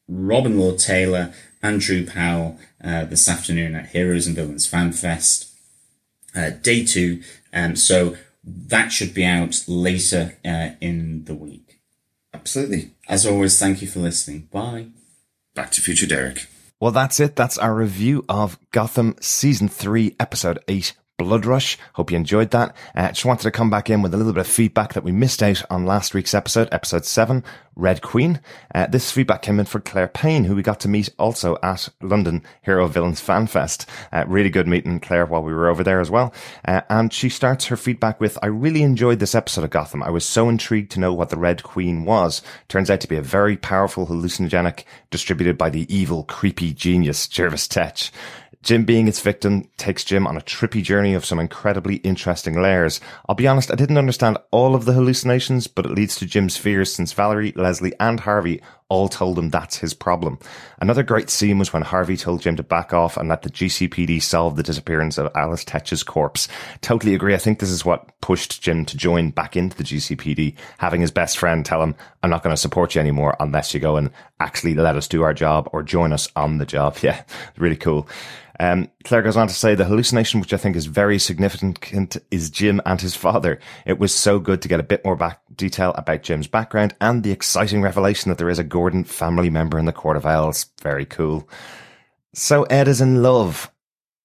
Robin 0.09 0.59
Lord 0.59 0.79
Taylor 0.79 1.33
and 1.63 1.81
Drew 1.81 2.07
Powell 2.07 2.59
uh, 2.83 3.05
this 3.05 3.29
afternoon 3.29 3.75
at 3.75 3.91
Heroes 3.91 4.27
and 4.27 4.35
Villains 4.35 4.67
Fan 4.67 4.93
Fest, 4.93 5.52
uh, 6.35 6.51
day 6.51 6.85
two. 6.85 7.23
Um, 7.53 7.77
so 7.77 8.17
that 8.45 8.93
should 8.93 9.15
be 9.15 9.25
out 9.25 9.65
later 9.67 10.37
uh, 10.45 10.71
in 10.81 11.25
the 11.25 11.35
week. 11.35 11.81
Absolutely. 12.35 12.93
As 13.09 13.27
always, 13.27 13.59
thank 13.59 13.83
you 13.83 13.89
for 13.89 14.01
listening. 14.01 14.49
Bye. 14.51 14.87
Back 15.55 15.71
to 15.73 15.83
Future 15.83 16.07
Derek. 16.07 16.47
Well, 16.81 16.91
that's 16.91 17.21
it. 17.21 17.37
That's 17.37 17.59
our 17.59 17.75
review 17.75 18.25
of 18.29 18.59
Gotham 18.73 19.15
Season 19.21 19.69
3, 19.69 20.17
Episode 20.19 20.59
8, 20.67 20.95
Blood 21.23 21.47
Rush. 21.47 21.79
Hope 21.95 22.11
you 22.11 22.17
enjoyed 22.17 22.51
that. 22.51 22.75
Uh, 22.95 23.09
just 23.09 23.25
wanted 23.25 23.45
to 23.45 23.51
come 23.51 23.71
back 23.71 23.89
in 23.89 24.03
with 24.03 24.15
a 24.15 24.17
little 24.17 24.33
bit 24.33 24.41
of 24.41 24.47
feedback 24.47 24.95
that 24.95 25.05
we 25.05 25.13
missed 25.13 25.43
out 25.43 25.63
on 25.71 25.87
last 25.87 26.15
week's 26.15 26.35
episode, 26.35 26.69
episode 26.73 27.05
seven, 27.05 27.45
Red 27.75 28.03
Queen. 28.03 28.41
Uh, 28.75 28.87
this 28.87 29.11
feedback 29.11 29.43
came 29.43 29.59
in 29.59 29.67
for 29.67 29.81
Claire 29.81 30.09
Payne, 30.09 30.45
who 30.45 30.55
we 30.55 30.63
got 30.63 30.81
to 30.81 30.89
meet 30.89 31.09
also 31.19 31.57
at 31.63 31.89
London 32.01 32.43
Hero 32.63 32.87
Villains 32.87 33.21
Fan 33.21 33.47
Fest. 33.47 33.89
Uh, 34.13 34.25
really 34.27 34.51
good 34.51 34.69
meeting 34.69 35.01
Claire 35.01 35.27
while 35.27 35.43
we 35.43 35.55
were 35.55 35.69
over 35.69 35.83
there 35.83 36.01
as 36.01 36.11
well. 36.11 36.35
Uh, 36.65 36.83
and 36.91 37.13
she 37.13 37.29
starts 37.29 37.67
her 37.67 37.77
feedback 37.77 38.21
with, 38.21 38.39
I 38.43 38.47
really 38.47 38.83
enjoyed 38.83 39.21
this 39.21 39.35
episode 39.35 39.65
of 39.65 39.71
Gotham. 39.71 40.03
I 40.03 40.11
was 40.11 40.25
so 40.25 40.49
intrigued 40.49 40.91
to 40.93 41.01
know 41.01 41.15
what 41.15 41.31
the 41.31 41.39
Red 41.39 41.63
Queen 41.63 42.05
was. 42.05 42.43
Turns 42.69 42.91
out 42.91 43.01
to 43.01 43.09
be 43.09 43.17
a 43.17 43.23
very 43.23 43.57
powerful 43.57 44.07
hallucinogenic 44.07 44.85
distributed 45.11 45.57
by 45.57 45.71
the 45.71 45.93
evil, 45.95 46.25
creepy 46.25 46.73
genius 46.75 47.27
Jervis 47.27 47.67
Tetch. 47.69 48.11
Jim 48.63 48.85
being 48.85 49.09
its 49.09 49.21
victim 49.21 49.69
takes 49.77 50.05
Jim 50.05 50.27
on 50.27 50.37
a 50.37 50.41
trippy 50.41 50.83
journey 50.83 51.15
of 51.15 51.25
some 51.25 51.41
incredibly 51.41 51.97
interesting 51.97 52.61
layers. 52.61 53.01
I'll 53.29 53.35
be 53.35 53.49
honest, 53.49 53.73
I 53.73 53.75
didn't 53.75 53.99
understand 53.99 54.39
all 54.53 54.75
of 54.75 54.85
the 54.85 54.93
hallucinations, 54.93 55.67
but 55.67 55.85
it 55.85 55.93
leads 55.93 56.15
to 56.17 56.27
Jim's 56.27 56.57
fears 56.57 56.93
since 56.93 57.13
Valerie, 57.13 57.53
Leslie, 57.57 57.95
and 57.99 58.21
Harvey 58.21 58.63
all 58.93 59.09
told 59.09 59.39
him 59.39 59.49
that's 59.49 59.79
his 59.79 59.95
problem. 59.95 60.39
Another 60.79 61.03
great 61.03 61.31
scene 61.31 61.59
was 61.59 61.73
when 61.73 61.81
Harvey 61.81 62.15
told 62.15 62.43
Jim 62.43 62.57
to 62.57 62.63
back 62.63 62.93
off 62.93 63.17
and 63.17 63.27
let 63.27 63.41
the 63.41 63.49
GCPD 63.49 64.23
solve 64.23 64.55
the 64.57 64.63
disappearance 64.63 65.17
of 65.17 65.33
Alice 65.35 65.65
Tetch's 65.65 66.03
corpse. 66.03 66.47
Totally 66.83 67.15
agree. 67.15 67.35
I 67.35 67.39
think 67.39 67.59
this 67.59 67.71
is 67.71 67.87
what 67.87 68.21
pushed 68.21 68.61
Jim 68.61 68.85
to 68.85 68.95
join 68.95 69.31
back 69.31 69.57
into 69.57 69.79
the 69.79 69.83
GCPD, 69.83 70.57
having 70.77 71.01
his 71.01 71.11
best 71.11 71.39
friend 71.39 71.65
tell 71.65 71.83
him, 71.83 71.95
I'm 72.23 72.29
not 72.29 72.43
going 72.43 72.55
to 72.55 72.61
support 72.61 72.95
you 72.95 73.01
anymore 73.01 73.35
unless 73.41 73.73
you 73.73 73.81
go 73.81 73.97
and 73.97 74.11
actually 74.41 74.75
let 74.75 74.97
us 74.97 75.09
do 75.09 75.23
our 75.23 75.33
job 75.33 75.71
or 75.73 75.83
join 75.83 76.13
us 76.13 76.29
on 76.37 76.59
the 76.59 76.67
job. 76.67 76.99
Yeah, 77.03 77.23
really 77.57 77.77
cool. 77.77 78.07
Um, 78.61 78.91
Claire 79.05 79.23
goes 79.23 79.37
on 79.37 79.49
to 79.49 79.55
say 79.55 79.75
the 79.75 79.87
hallucination, 79.87 80.41
which 80.41 80.53
I 80.53 80.57
think 80.57 80.77
is 80.77 80.87
very 80.87 81.19
significant, 81.19 82.17
is 82.31 82.51
Jim 82.51 82.81
and 82.87 83.01
his 83.01 83.17
father. 83.17 83.59
It 83.87 83.99
was 83.99 84.15
so 84.15 84.39
good 84.39 84.63
to 84.63 84.69
get 84.69 84.79
a 84.79 84.85
bit 84.85 85.05
more 85.05 85.17
back 85.17 85.41
detail 85.57 85.93
about 85.97 86.23
Jim's 86.23 86.47
background 86.47 86.95
and 87.01 87.23
the 87.23 87.31
exciting 87.31 87.83
revelation 87.83 88.29
that 88.29 88.39
there 88.39 88.51
is 88.51 88.59
a 88.59 88.65
Gordon 88.65 89.05
family 89.05 89.51
member 89.51 89.79
in 89.79 89.85
the 89.85 89.93
Court 89.93 90.17
of 90.17 90.27
Owls. 90.27 90.67
Very 90.83 91.05
cool. 91.05 91.49
So 92.35 92.65
Ed 92.65 92.89
is 92.89 93.01
in 93.01 93.23
love. 93.23 93.71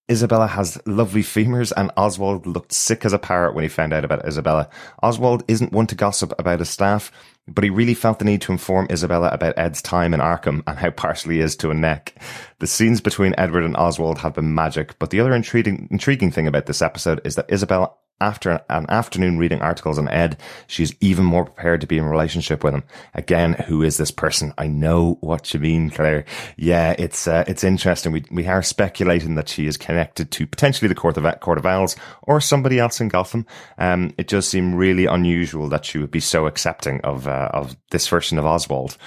Isabella 0.10 0.48
has 0.48 0.82
lovely 0.86 1.22
femurs 1.22 1.74
and 1.76 1.92
Oswald 1.98 2.48
looked 2.48 2.72
sick 2.72 3.04
as 3.04 3.12
a 3.12 3.20
parrot 3.20 3.54
when 3.54 3.64
he 3.64 3.68
found 3.68 3.92
out 3.92 4.06
about 4.06 4.26
Isabella. 4.26 4.70
Oswald 5.04 5.44
isn't 5.50 5.74
one 5.74 5.88
to 5.88 5.96
gossip 5.96 6.34
about 6.40 6.60
his 6.60 6.70
staff, 6.70 7.12
but 7.46 7.66
he 7.66 7.70
really 7.70 7.94
felt 7.94 8.20
the 8.20 8.26
need 8.26 8.42
to 8.44 8.54
inform 8.54 8.88
Isabella 8.90 9.30
about 9.34 9.58
Ed's 9.58 9.82
time 9.82 10.14
in 10.14 10.22
Arkham 10.22 10.64
and 10.66 10.78
how 10.78 10.92
partial 10.92 11.32
he 11.32 11.42
is 11.42 11.58
to 11.58 11.72
a 11.72 11.74
neck. 11.74 12.16
The 12.60 12.68
scenes 12.68 13.02
between 13.02 13.36
Edward 13.38 13.66
and 13.66 13.76
Oswald 13.76 14.20
have 14.20 14.36
been 14.36 14.56
magic, 14.56 14.98
but 14.98 15.10
the 15.10 15.20
other 15.20 15.36
intriguing, 15.36 15.90
intriguing 15.92 16.32
thing 16.32 16.48
about 16.48 16.68
this 16.68 16.82
episode 16.82 17.20
is 17.26 17.36
that 17.36 17.52
Isabella 17.52 17.92
after 18.20 18.62
an 18.70 18.86
afternoon 18.90 19.38
reading 19.38 19.62
articles 19.62 19.98
on 19.98 20.10
Ed, 20.10 20.38
she's 20.66 20.96
even 21.02 21.26
more 21.26 21.46
prepared 21.46 21.82
to 21.82 21.88
be 21.88 21.98
in 21.98 22.06
relationship 22.06 22.64
with 22.64 22.74
him. 22.74 22.84
Again, 23.14 23.54
who 23.54 23.84
is 23.84 23.98
this 23.98 24.12
person? 24.12 24.54
I 24.58 24.68
know 24.68 25.18
what 25.22 25.54
you 25.54 25.60
mean, 25.60 25.90
Claire. 25.90 26.26
Yeah, 26.56 26.96
it's 26.98 27.28
uh, 27.28 27.44
it's 27.48 27.64
interesting. 27.64 28.12
We 28.12 28.26
we 28.32 28.48
are 28.48 28.64
speculating 28.64 29.36
that 29.36 29.50
she 29.50 29.68
is 29.68 29.78
connected 29.78 30.32
to 30.32 30.48
potentially 30.48 30.88
the 30.88 30.96
Court 30.96 31.18
of 31.18 31.40
Court 31.40 31.58
of 31.58 31.66
Owls 31.66 31.96
or 32.24 32.42
somebody 32.42 32.80
else 32.80 33.00
in 33.00 33.10
Gotham. 33.10 33.46
Um, 33.78 34.14
it 34.18 34.28
does 34.28 34.48
seem 34.48 34.76
really 34.76 35.06
unusual 35.06 35.70
that 35.70 35.86
she 35.86 35.98
would 35.98 36.12
be 36.12 36.20
so 36.20 36.48
accepting 36.48 37.02
of 37.02 37.28
uh, 37.28 37.50
of 37.54 37.76
this 37.92 38.08
version 38.08 38.40
of 38.40 38.46
Oswald. 38.46 38.98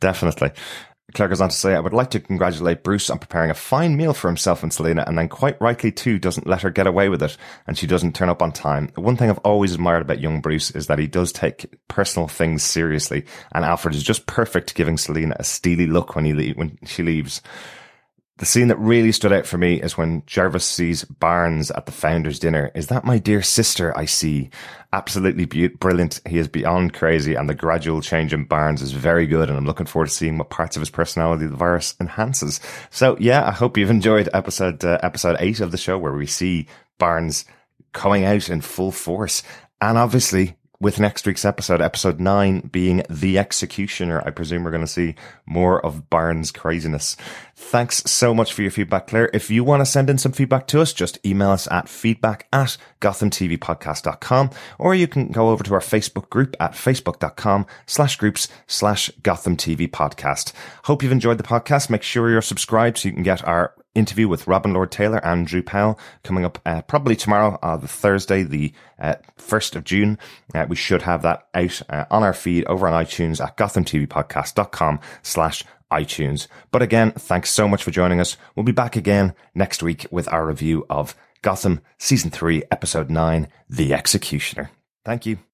Definitely. 0.00 0.52
Claire 1.14 1.28
goes 1.28 1.40
on 1.40 1.48
to 1.48 1.54
say, 1.54 1.74
I 1.74 1.80
would 1.80 1.92
like 1.92 2.10
to 2.10 2.20
congratulate 2.20 2.82
Bruce 2.82 3.10
on 3.10 3.18
preparing 3.18 3.50
a 3.50 3.54
fine 3.54 3.96
meal 3.96 4.12
for 4.12 4.28
himself 4.28 4.62
and 4.62 4.72
Selina, 4.72 5.04
and 5.06 5.18
then 5.18 5.28
quite 5.28 5.60
rightly 5.60 5.92
too 5.92 6.18
doesn't 6.18 6.46
let 6.46 6.62
her 6.62 6.70
get 6.70 6.86
away 6.86 7.08
with 7.08 7.22
it, 7.22 7.36
and 7.66 7.76
she 7.76 7.86
doesn't 7.86 8.14
turn 8.14 8.28
up 8.28 8.42
on 8.42 8.52
time. 8.52 8.90
One 8.94 9.16
thing 9.16 9.30
I've 9.30 9.38
always 9.38 9.74
admired 9.74 10.02
about 10.02 10.20
young 10.20 10.40
Bruce 10.40 10.70
is 10.70 10.86
that 10.86 10.98
he 10.98 11.06
does 11.06 11.32
take 11.32 11.66
personal 11.88 12.28
things 12.28 12.62
seriously, 12.62 13.24
and 13.52 13.64
Alfred 13.64 13.94
is 13.94 14.02
just 14.02 14.26
perfect 14.26 14.74
giving 14.74 14.98
Selina 14.98 15.36
a 15.38 15.44
steely 15.44 15.86
look 15.86 16.14
when 16.14 16.24
he 16.24 16.32
le- 16.32 16.54
when 16.54 16.78
she 16.84 17.02
leaves. 17.02 17.42
The 18.40 18.46
scene 18.46 18.68
that 18.68 18.78
really 18.78 19.12
stood 19.12 19.34
out 19.34 19.44
for 19.44 19.58
me 19.58 19.82
is 19.82 19.98
when 19.98 20.22
Jervis 20.24 20.64
sees 20.64 21.04
Barnes 21.04 21.70
at 21.72 21.84
the 21.84 21.92
founders' 21.92 22.38
dinner. 22.38 22.70
Is 22.74 22.86
that 22.86 23.04
my 23.04 23.18
dear 23.18 23.42
sister 23.42 23.94
I 23.98 24.06
see? 24.06 24.48
Absolutely 24.94 25.44
be- 25.44 25.68
brilliant. 25.68 26.22
He 26.26 26.38
is 26.38 26.48
beyond 26.48 26.94
crazy, 26.94 27.34
and 27.34 27.50
the 27.50 27.54
gradual 27.54 28.00
change 28.00 28.32
in 28.32 28.46
Barnes 28.46 28.80
is 28.80 28.92
very 28.92 29.26
good. 29.26 29.50
And 29.50 29.58
I'm 29.58 29.66
looking 29.66 29.84
forward 29.84 30.08
to 30.08 30.14
seeing 30.14 30.38
what 30.38 30.48
parts 30.48 30.74
of 30.74 30.80
his 30.80 30.88
personality 30.88 31.48
the 31.48 31.54
virus 31.54 31.94
enhances. 32.00 32.60
So, 32.88 33.14
yeah, 33.20 33.46
I 33.46 33.50
hope 33.50 33.76
you've 33.76 33.90
enjoyed 33.90 34.30
episode 34.32 34.82
uh, 34.86 34.98
episode 35.02 35.36
eight 35.38 35.60
of 35.60 35.70
the 35.70 35.76
show 35.76 35.98
where 35.98 36.14
we 36.14 36.24
see 36.24 36.66
Barnes 36.96 37.44
coming 37.92 38.24
out 38.24 38.48
in 38.48 38.62
full 38.62 38.90
force, 38.90 39.42
and 39.82 39.98
obviously 39.98 40.56
with 40.80 40.98
next 40.98 41.26
week's 41.26 41.44
episode, 41.44 41.82
episode 41.82 42.18
nine 42.18 42.60
being 42.60 43.02
The 43.10 43.38
Executioner. 43.38 44.22
I 44.24 44.30
presume 44.30 44.64
we're 44.64 44.70
going 44.70 44.80
to 44.80 44.86
see 44.86 45.14
more 45.44 45.84
of 45.84 46.08
Barnes' 46.08 46.50
craziness. 46.50 47.16
Thanks 47.54 48.02
so 48.10 48.34
much 48.34 48.54
for 48.54 48.62
your 48.62 48.70
feedback, 48.70 49.06
Claire. 49.06 49.28
If 49.34 49.50
you 49.50 49.62
want 49.62 49.82
to 49.82 49.86
send 49.86 50.08
in 50.08 50.16
some 50.16 50.32
feedback 50.32 50.66
to 50.68 50.80
us, 50.80 50.94
just 50.94 51.24
email 51.24 51.50
us 51.50 51.68
at 51.70 51.88
feedback 51.88 52.48
at 52.50 52.78
gothamtvpodcast.com 53.02 54.50
or 54.78 54.94
you 54.94 55.06
can 55.06 55.28
go 55.28 55.50
over 55.50 55.62
to 55.64 55.74
our 55.74 55.80
Facebook 55.80 56.30
group 56.30 56.56
at 56.58 56.72
facebook.com 56.72 57.66
slash 57.84 58.16
groups 58.16 58.48
slash 58.66 59.10
Gotham 59.22 59.58
TV 59.58 59.88
podcast. 59.88 60.52
Hope 60.84 61.02
you've 61.02 61.12
enjoyed 61.12 61.38
the 61.38 61.44
podcast. 61.44 61.90
Make 61.90 62.02
sure 62.02 62.30
you're 62.30 62.40
subscribed 62.40 62.98
so 62.98 63.08
you 63.08 63.14
can 63.14 63.22
get 63.22 63.46
our 63.46 63.74
interview 63.94 64.28
with 64.28 64.46
Robin 64.46 64.72
Lord 64.72 64.90
Taylor 64.90 65.18
and 65.24 65.46
Drew 65.46 65.62
Powell 65.62 65.98
coming 66.22 66.44
up 66.44 66.60
uh, 66.64 66.82
probably 66.82 67.16
tomorrow, 67.16 67.58
uh, 67.62 67.76
the 67.76 67.88
Thursday, 67.88 68.42
the 68.42 68.72
uh, 68.98 69.14
1st 69.38 69.76
of 69.76 69.84
June. 69.84 70.18
Uh, 70.54 70.66
we 70.68 70.76
should 70.76 71.02
have 71.02 71.22
that 71.22 71.48
out 71.54 71.82
uh, 71.88 72.04
on 72.10 72.22
our 72.22 72.32
feed 72.32 72.64
over 72.66 72.88
on 72.88 73.04
iTunes 73.04 73.44
at 73.44 73.56
gothamtvpodcast.com 73.56 75.00
slash 75.22 75.64
iTunes. 75.90 76.46
But 76.70 76.82
again, 76.82 77.12
thanks 77.12 77.50
so 77.50 77.66
much 77.66 77.82
for 77.82 77.90
joining 77.90 78.20
us. 78.20 78.36
We'll 78.54 78.64
be 78.64 78.72
back 78.72 78.96
again 78.96 79.34
next 79.54 79.82
week 79.82 80.06
with 80.10 80.28
our 80.32 80.46
review 80.46 80.86
of 80.88 81.16
Gotham 81.42 81.80
Season 81.98 82.30
3, 82.30 82.64
Episode 82.70 83.10
9, 83.10 83.48
The 83.68 83.94
Executioner. 83.94 84.70
Thank 85.04 85.26
you. 85.26 85.49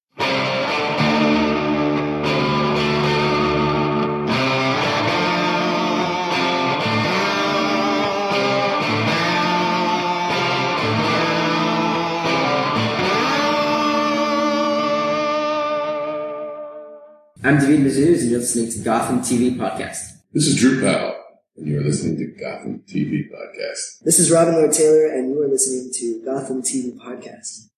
I'm 17.47 17.59
David 17.59 17.79
Mazouz, 17.79 18.23
and 18.23 18.31
you're 18.31 18.41
listening 18.41 18.69
to 18.71 18.79
Gotham 18.79 19.21
TV 19.21 19.55
Podcast. 19.55 20.19
This 20.33 20.47
is 20.47 20.59
Drew 20.59 20.81
Powell, 20.81 21.15
and 21.55 21.65
you're 21.65 21.81
listening 21.81 22.17
to 22.17 22.25
Gotham 22.37 22.83
TV 22.85 23.31
Podcast. 23.31 24.01
This 24.01 24.19
is 24.19 24.29
Robin 24.29 24.55
Lord 24.55 24.73
Taylor, 24.73 25.05
and 25.05 25.29
you 25.29 25.41
are 25.41 25.47
listening 25.47 25.89
to 25.93 26.21
Gotham 26.25 26.61
TV 26.61 26.97
Podcast. 26.97 27.69